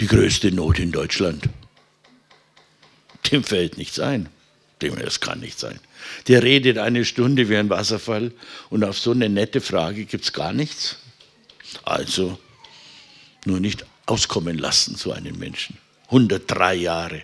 Die 0.00 0.06
größte 0.06 0.52
Not 0.52 0.78
in 0.78 0.92
Deutschland. 0.92 1.48
Dem 3.30 3.44
fällt 3.44 3.78
nichts 3.78 3.98
ein. 3.98 4.28
Dem, 4.82 4.96
das 4.96 5.20
kann 5.20 5.40
nicht 5.40 5.58
sein. 5.58 5.78
Der 6.28 6.42
redet 6.42 6.78
eine 6.78 7.04
Stunde 7.04 7.48
wie 7.48 7.56
ein 7.56 7.70
Wasserfall 7.70 8.32
und 8.70 8.84
auf 8.84 8.98
so 8.98 9.12
eine 9.12 9.28
nette 9.28 9.60
Frage 9.60 10.04
gibt 10.04 10.24
es 10.24 10.32
gar 10.32 10.52
nichts. 10.52 10.96
Also 11.84 12.38
nur 13.44 13.60
nicht 13.60 13.86
auskommen 14.06 14.58
lassen, 14.58 14.96
so 14.96 15.12
einen 15.12 15.38
Menschen. 15.38 15.78
103 16.06 16.74
Jahre. 16.74 17.22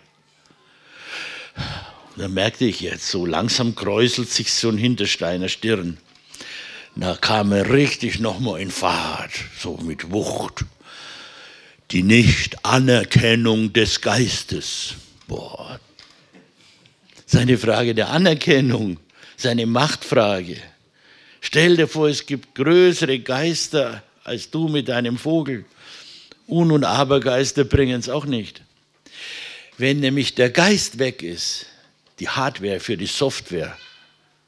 Da 2.17 2.29
merkte 2.29 2.65
ich 2.65 2.81
jetzt, 2.81 3.09
so 3.09 3.25
langsam 3.25 3.75
kräuselt 3.75 4.31
sich 4.31 4.53
so 4.53 4.69
ein 4.69 4.77
Hintersteiner 4.77 5.49
Stirn. 5.49 5.99
Da 6.97 7.17
kam 7.17 7.53
er 7.53 7.71
richtig 7.71 8.19
nochmal 8.19 8.61
in 8.61 8.71
Fahrt, 8.71 9.33
so 9.59 9.77
mit 9.79 10.11
Wucht. 10.11 10.65
Die 11.93 12.03
Nicht-Anerkennung 12.03 13.73
des 13.73 14.01
Geistes. 14.01 14.95
Boah. 15.29 15.81
Seine 17.27 17.59
Frage 17.59 17.95
der 17.95 18.11
Anerkennung, 18.11 18.99
seine 19.37 19.67
Machtfrage. 19.67 20.57
Stell 21.41 21.77
dir 21.77 21.87
vor, 21.89 22.09
es 22.09 22.27
gibt 22.27 22.55
größere 22.55 23.21
Geister 23.21 24.03
als 24.25 24.51
du 24.51 24.69
mit 24.69 24.89
deinem 24.89 25.17
Vogel. 25.17 25.65
Un- 26.49 26.73
und 26.73 26.85
Abergeister 26.85 27.65
bringen 27.65 28.01
es 28.01 28.09
auch 28.09 28.27
nicht. 28.27 28.63
Wenn 29.79 30.01
nämlich 30.01 30.35
der 30.35 30.51
Geist 30.51 30.99
weg 30.99 31.23
ist, 31.23 31.67
die 32.21 32.29
Hardware 32.29 32.81
für 32.81 32.97
die 32.97 33.07
Software, 33.07 33.77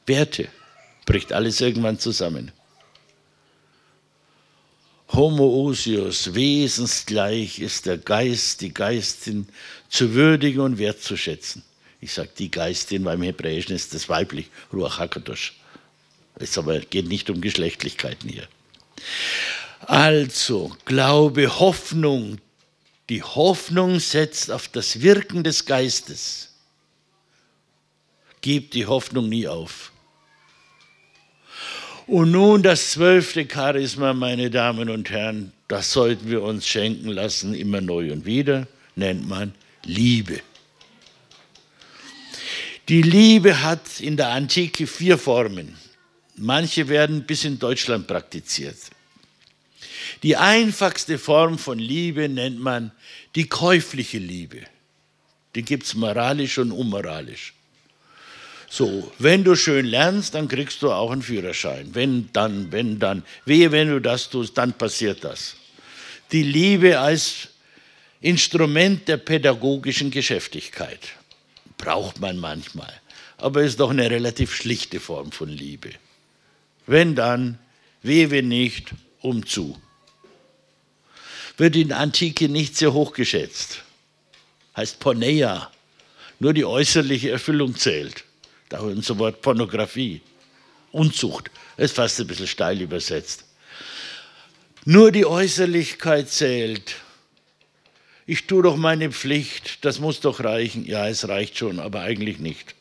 Werte, 0.07 0.49
bricht 1.07 1.33
alles 1.33 1.61
irgendwann 1.61 1.99
zusammen. 1.99 2.53
Homoousios, 5.13 6.35
wesensgleich 6.35 7.59
ist 7.59 7.87
der 7.87 7.99
Geist, 7.99 8.61
die 8.61 8.73
Geistin 8.73 9.47
zu 9.89 10.15
würdigen 10.15 10.61
und 10.61 10.79
wertzuschätzen. 10.79 11.63
Ich 12.01 12.13
sage 12.13 12.31
die 12.39 12.51
Geistin, 12.51 13.05
weil 13.05 13.17
im 13.17 13.23
Hebräischen 13.23 13.75
ist 13.75 13.95
das 13.95 14.09
weiblich, 14.09 14.51
Ruach 14.73 14.99
HaKadosh. 14.99 15.55
Es 16.37 16.57
aber 16.57 16.81
geht 16.81 17.09
nicht 17.09 17.31
um 17.31 17.41
Geschlechtlichkeiten 17.41 18.29
hier. 18.29 18.49
Also, 19.81 20.75
Glaube, 20.85 21.59
Hoffnung. 21.59 22.39
Die 23.09 23.23
Hoffnung 23.23 24.01
setzt 24.01 24.51
auf 24.51 24.69
das 24.69 25.03
Wirken 25.03 25.45
des 25.45 25.67
Geistes. 25.67 26.52
Gib 28.43 28.73
die 28.73 28.87
Hoffnung 28.87 29.29
nie 29.29 29.49
auf. 29.49 29.93
Und 32.07 32.33
nun 32.33 32.63
das 32.63 32.91
zwölfte 32.91 33.47
Charisma, 33.51 34.13
meine 34.13 34.51
Damen 34.51 34.91
und 34.91 35.09
Herren, 35.11 35.53
das 35.69 35.93
sollten 35.93 36.29
wir 36.29 36.43
uns 36.43 36.67
schenken 36.67 37.09
lassen, 37.09 37.55
immer 37.55 37.81
neu 37.81 38.13
und 38.13 38.27
wieder, 38.27 38.67
nennt 38.97 39.27
man 39.29 39.55
Liebe. 39.85 40.41
Die 42.89 43.03
Liebe 43.03 43.63
hat 43.63 44.01
in 44.01 44.17
der 44.17 44.31
Antike 44.31 44.87
vier 44.87 45.17
Formen. 45.17 45.79
Manche 46.37 46.89
werden 46.89 47.25
bis 47.25 47.45
in 47.45 47.59
Deutschland 47.59 48.09
praktiziert. 48.09 48.77
Die 50.23 50.37
einfachste 50.37 51.19
Form 51.19 51.59
von 51.59 51.79
Liebe 51.79 52.29
nennt 52.29 52.59
man 52.59 52.91
die 53.37 53.49
käufliche 53.49 54.19
Liebe. 54.19 54.63
Die 55.55 55.63
gibt 55.63 55.85
es 55.85 55.95
moralisch 55.95 56.59
und 56.59 56.73
unmoralisch. 56.73 57.55
So, 58.75 59.13
wenn 59.19 59.45
du 59.45 59.55
schön 59.55 59.85
lernst, 59.85 60.35
dann 60.35 60.49
kriegst 60.49 60.81
du 60.81 60.91
auch 60.91 61.11
einen 61.11 61.21
Führerschein. 61.21 61.95
Wenn, 61.95 62.31
dann, 62.33 62.73
wenn, 62.73 62.99
dann. 62.99 63.23
Wehe, 63.45 63.71
wenn 63.71 63.89
du 63.89 64.01
das 64.01 64.31
tust, 64.31 64.57
dann 64.57 64.73
passiert 64.73 65.25
das. 65.25 65.57
Die 66.33 66.43
Liebe 66.43 66.99
als 66.99 67.49
Instrument 68.23 69.07
der 69.09 69.19
pädagogischen 69.19 70.11
Geschäftigkeit 70.11 71.01
braucht 71.77 72.19
man 72.19 72.39
manchmal. 72.39 72.91
Aber 73.37 73.63
ist 73.63 73.79
doch 73.79 73.91
eine 73.91 74.11
relativ 74.11 74.55
schlichte 74.55 75.01
Form 75.01 75.33
von 75.33 75.51
Liebe. 75.51 75.91
Wenn 76.87 77.15
dann, 77.15 77.59
wehe, 78.03 78.31
wenn 78.31 78.49
nicht, 78.49 78.95
umzu 79.21 79.79
wird 81.59 81.77
in 81.77 81.89
der 81.89 81.99
Antike 81.99 82.49
nicht 82.49 82.75
sehr 82.79 82.95
hoch 82.95 83.13
geschätzt. 83.13 83.83
Heißt 84.75 84.99
Porneia. 84.99 85.71
Nur 86.39 86.55
die 86.55 86.65
äußerliche 86.65 87.31
Erfüllung 87.31 87.77
zählt. 87.77 88.25
Da 88.73 88.81
unser 88.81 89.19
Wort 89.19 89.43
Pornografie. 89.43 90.23
Unzucht. 90.93 91.51
Ist 91.77 91.95
fast 91.95 92.19
ein 92.21 92.27
bisschen 92.27 92.47
steil 92.47 92.81
übersetzt. 92.81 93.45
Nur 94.87 95.13
die 95.13 95.27
Äußerlichkeit 95.27 96.31
zählt. 96.31 96.95
Ich 98.25 98.47
tue 98.47 98.63
doch 98.63 98.79
meine 98.79 99.13
Pflicht, 99.13 99.85
das 99.85 100.01
muss 100.01 100.21
doch 100.21 100.43
reichen. 100.43 100.87
Ja, 100.87 101.07
es 101.07 101.29
reicht 101.29 101.59
schon, 101.59 101.81
aber 101.81 102.01
eigentlich 102.01 102.39
nicht. 102.39 102.75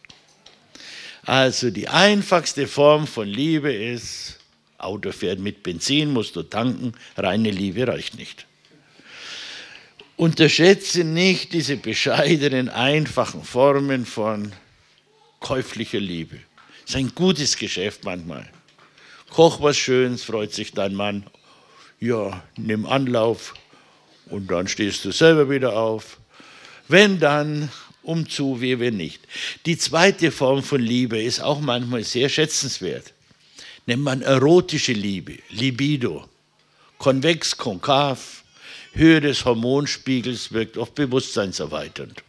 Also 1.23 1.71
die 1.71 1.89
einfachste 1.89 2.67
Form 2.67 3.05
von 3.05 3.27
Liebe 3.27 3.73
ist, 3.73 4.39
Auto 4.77 5.11
fährt 5.11 5.39
mit 5.39 5.61
Benzin, 5.61 6.13
musst 6.13 6.37
du 6.37 6.43
tanken, 6.43 6.93
reine 7.17 7.51
Liebe 7.51 7.85
reicht 7.85 8.17
nicht. 8.17 8.45
Unterschätze 10.15 11.03
nicht 11.03 11.51
diese 11.51 11.75
bescheidenen, 11.75 12.69
einfachen 12.69 13.43
Formen 13.43 14.05
von 14.05 14.53
käuflicher 15.41 15.99
Liebe. 15.99 16.37
Ist 16.87 16.95
ein 16.95 17.13
gutes 17.13 17.57
Geschäft 17.57 18.05
manchmal. 18.05 18.49
Koch 19.29 19.61
was 19.61 19.77
Schönes, 19.77 20.23
freut 20.23 20.53
sich 20.53 20.71
dein 20.71 20.95
Mann. 20.95 21.25
Ja, 21.99 22.41
nimm 22.55 22.85
Anlauf 22.85 23.53
und 24.27 24.49
dann 24.49 24.67
stehst 24.67 25.03
du 25.03 25.11
selber 25.11 25.49
wieder 25.49 25.77
auf. 25.77 26.17
Wenn 26.87 27.19
dann, 27.19 27.69
umzu, 28.03 28.61
wie 28.61 28.79
wenn 28.79 28.97
nicht. 28.97 29.21
Die 29.65 29.77
zweite 29.77 30.31
Form 30.31 30.63
von 30.63 30.81
Liebe 30.81 31.21
ist 31.21 31.41
auch 31.41 31.59
manchmal 31.59 32.03
sehr 32.03 32.29
schätzenswert. 32.29 33.13
Nennt 33.85 34.03
man 34.03 34.21
erotische 34.21 34.93
Liebe, 34.93 35.37
Libido. 35.49 36.27
Konvex, 36.97 37.57
konkav, 37.57 38.43
Höhe 38.93 39.21
des 39.21 39.45
Hormonspiegels 39.45 40.51
wirkt 40.51 40.77
oft 40.77 40.95
bewusstseinserweiternd. 40.95 42.23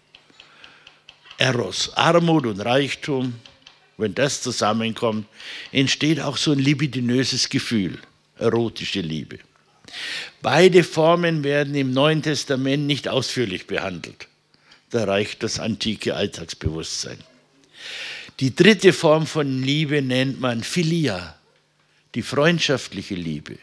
Eros, 1.43 1.90
Armut 1.97 2.47
und 2.47 2.61
Reichtum, 2.61 3.34
wenn 3.97 4.14
das 4.14 4.43
zusammenkommt, 4.43 5.26
entsteht 5.72 6.20
auch 6.20 6.36
so 6.36 6.53
ein 6.53 6.61
libidinöses 6.61 7.49
Gefühl, 7.49 7.99
erotische 8.38 9.01
Liebe. 9.01 9.40
Beide 10.40 10.84
Formen 10.84 11.43
werden 11.43 11.74
im 11.74 11.93
Neuen 11.93 12.22
Testament 12.22 12.86
nicht 12.86 13.09
ausführlich 13.09 13.66
behandelt. 13.66 14.28
Da 14.90 15.03
reicht 15.03 15.43
das 15.43 15.59
antike 15.59 16.14
Alltagsbewusstsein. 16.14 17.18
Die 18.38 18.55
dritte 18.55 18.93
Form 18.93 19.26
von 19.26 19.62
Liebe 19.62 20.01
nennt 20.01 20.40
man 20.40 20.62
Philia, 20.62 21.36
die 22.14 22.22
freundschaftliche 22.22 23.16
Liebe 23.16 23.59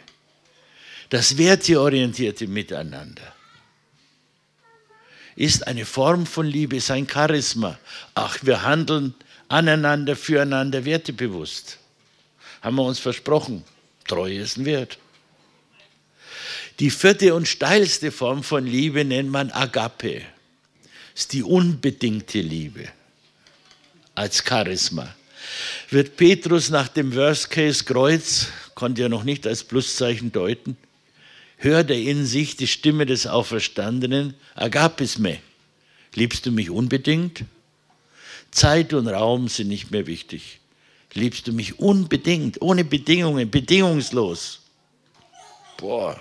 das 1.10 1.38
werteorientierte 1.38 2.46
Miteinander 2.48 3.39
ist 5.36 5.68
eine 5.68 5.86
Form 5.86 6.26
von 6.26 6.46
Liebe, 6.46 6.80
sein 6.82 7.08
Charisma. 7.08 7.78
Ach, 8.16 8.38
wir 8.42 8.64
handeln 8.64 9.14
aneinander, 9.48 10.16
füreinander 10.16 10.86
wertebewusst. 10.86 11.78
Haben 12.62 12.76
wir 12.76 12.84
uns 12.84 13.00
versprochen. 13.00 13.64
Treue 14.08 14.40
ist 14.40 14.58
ein 14.58 14.66
Wert. 14.66 14.98
Die 16.80 16.90
vierte 16.90 17.36
und 17.36 17.48
steilste 17.48 18.12
Form 18.12 18.44
von 18.44 18.66
Liebe 18.66 19.04
nennt 19.04 19.30
man 19.30 19.52
Agape. 19.52 20.22
Ist 21.16 21.34
die 21.34 21.44
unbedingte 21.44 22.40
Liebe 22.40 22.88
als 24.16 24.44
Charisma. 24.44 25.14
Wird 25.90 26.16
Petrus 26.18 26.70
nach 26.70 26.88
dem 26.88 27.16
Worst 27.16 27.50
Case 27.50 27.84
Kreuz, 27.84 28.48
konnte 28.76 29.02
er 29.02 29.10
noch 29.10 29.24
nicht 29.24 29.48
als 29.48 29.64
Pluszeichen 29.64 30.32
deuten, 30.32 30.78
hört 31.60 31.92
er 31.92 32.00
in 32.00 32.26
sich 32.26 32.56
die 32.56 32.68
Stimme 32.68 33.06
des 33.06 33.28
Auferstandenen, 33.28 34.34
Agapis 34.56 35.20
me, 35.20 35.40
liebst 36.16 36.46
du 36.46 36.52
mich 36.52 36.70
unbedingt? 36.70 37.44
Zeit 38.52 38.94
und 38.94 39.08
Raum 39.08 39.48
sind 39.48 39.68
nicht 39.68 39.92
mehr 39.92 40.08
wichtig. 40.08 40.60
Liebst 41.14 41.48
du 41.48 41.54
mich 41.54 41.80
unbedingt, 41.80 42.62
ohne 42.62 42.84
Bedingungen, 42.84 43.52
bedingungslos? 43.52 44.62
Boah, 45.78 46.20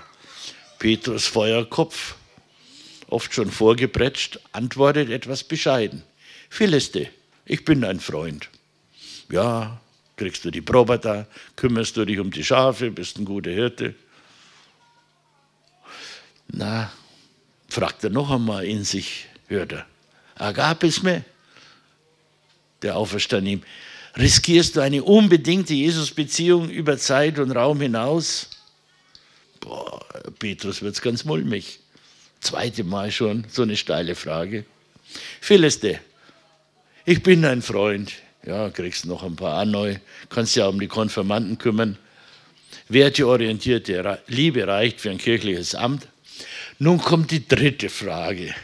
Petrus 0.79 1.27
Feuerkopf, 1.27 2.17
oft 3.09 3.33
schon 3.33 3.51
vorgebretscht, 3.51 4.39
antwortet 4.53 5.11
etwas 5.11 5.45
bescheiden. 5.45 6.03
Philiste, 6.51 7.09
ich 7.45 7.65
bin 7.65 7.81
dein 7.83 8.01
Freund. 8.01 8.49
Ja, 9.31 9.81
kriegst 10.17 10.45
du 10.45 10.51
die 10.51 10.63
Probata, 10.63 11.27
kümmerst 11.55 11.97
du 11.97 12.05
dich 12.05 12.19
um 12.19 12.31
die 12.31 12.45
Schafe, 12.45 12.91
bist 12.91 13.19
ein 13.19 13.25
guter 13.25 13.51
Hirte. 13.51 13.95
Na, 16.49 16.91
fragt 17.69 18.05
er 18.05 18.11
noch 18.11 18.31
einmal 18.31 18.65
in 18.65 18.85
sich, 18.85 19.27
hört 19.49 19.73
er. 19.73 19.87
Agapes 20.35 21.03
me? 21.03 21.25
Der 22.83 22.97
Auferstandene. 22.97 23.63
Riskierst 24.17 24.77
du 24.77 24.81
eine 24.81 25.03
unbedingte 25.03 25.75
Jesus-Beziehung 25.75 26.71
über 26.71 26.97
Zeit 26.97 27.39
und 27.39 27.53
Raum 27.53 27.81
hinaus? 27.81 28.51
Boah, 29.61 30.05
Petrus 30.39 30.83
wird 30.83 30.95
es 30.95 31.03
ganz 31.03 31.25
mulmig. 31.25 31.81
Zweite 32.41 32.85
Mal 32.85 33.11
schon 33.11 33.45
so 33.51 33.63
eine 33.63 33.77
steile 33.77 34.15
Frage. 34.15 34.65
Philiste, 35.41 36.01
ich 37.05 37.23
bin 37.23 37.43
dein 37.43 37.63
Freund. 37.63 38.13
Ja, 38.45 38.71
kriegst 38.71 39.05
noch 39.07 39.23
ein 39.23 39.37
paar 39.37 39.59
Anneu, 39.59 39.97
kannst 40.31 40.57
ja 40.57 40.69
um 40.69 40.81
die 40.81 40.87
Konfirmanden 40.87 41.59
kümmern. 41.59 41.99
Werteorientierte 42.89 44.23
Liebe 44.27 44.67
reicht 44.67 45.01
für 45.01 45.11
ein 45.11 45.19
kirchliches 45.19 45.75
Amt. 45.75 46.09
Nun 46.79 46.99
kommt 46.99 47.33
die 47.33 47.47
dritte 47.47 47.89
Frage. 47.89 48.55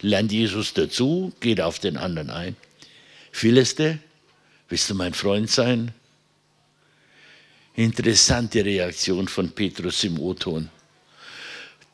Lernt 0.00 0.30
Jesus 0.30 0.74
dazu, 0.74 1.32
geht 1.40 1.60
auf 1.60 1.78
den 1.78 1.96
anderen 1.96 2.30
ein. 2.30 2.56
Philiste, 3.32 3.98
willst 4.68 4.90
du 4.90 4.94
mein 4.94 5.14
Freund 5.14 5.50
sein? 5.50 5.92
Interessante 7.74 8.64
Reaktion 8.64 9.26
von 9.26 9.50
Petrus 9.50 10.04
im 10.04 10.18
O-Ton. 10.18 10.68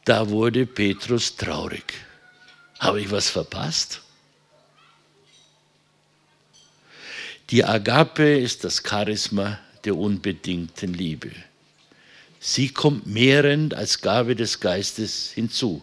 Da 0.04 0.28
wurde 0.28 0.66
Petrus 0.66 1.36
traurig. 1.36 1.94
Habe 2.80 3.00
ich 3.00 3.10
was 3.10 3.30
verpasst? 3.30 4.00
Die 7.50 7.64
Agape 7.64 8.38
ist 8.38 8.64
das 8.64 8.82
Charisma 8.84 9.60
der 9.84 9.96
unbedingten 9.96 10.94
Liebe. 10.94 11.30
Sie 12.45 12.70
kommt 12.70 13.07
mehrend 13.07 13.72
als 13.72 14.01
Gabe 14.01 14.34
des 14.34 14.59
Geistes 14.59 15.30
hinzu. 15.32 15.80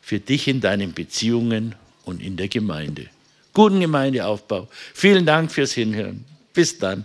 Für 0.00 0.18
dich 0.18 0.48
in 0.48 0.62
deinen 0.62 0.94
Beziehungen 0.94 1.74
und 2.06 2.22
in 2.22 2.38
der 2.38 2.48
Gemeinde. 2.48 3.10
Guten 3.52 3.80
Gemeindeaufbau. 3.80 4.68
Vielen 4.94 5.26
Dank 5.26 5.52
fürs 5.52 5.74
Hinhören. 5.74 6.24
Bis 6.54 6.78
dann. 6.78 7.04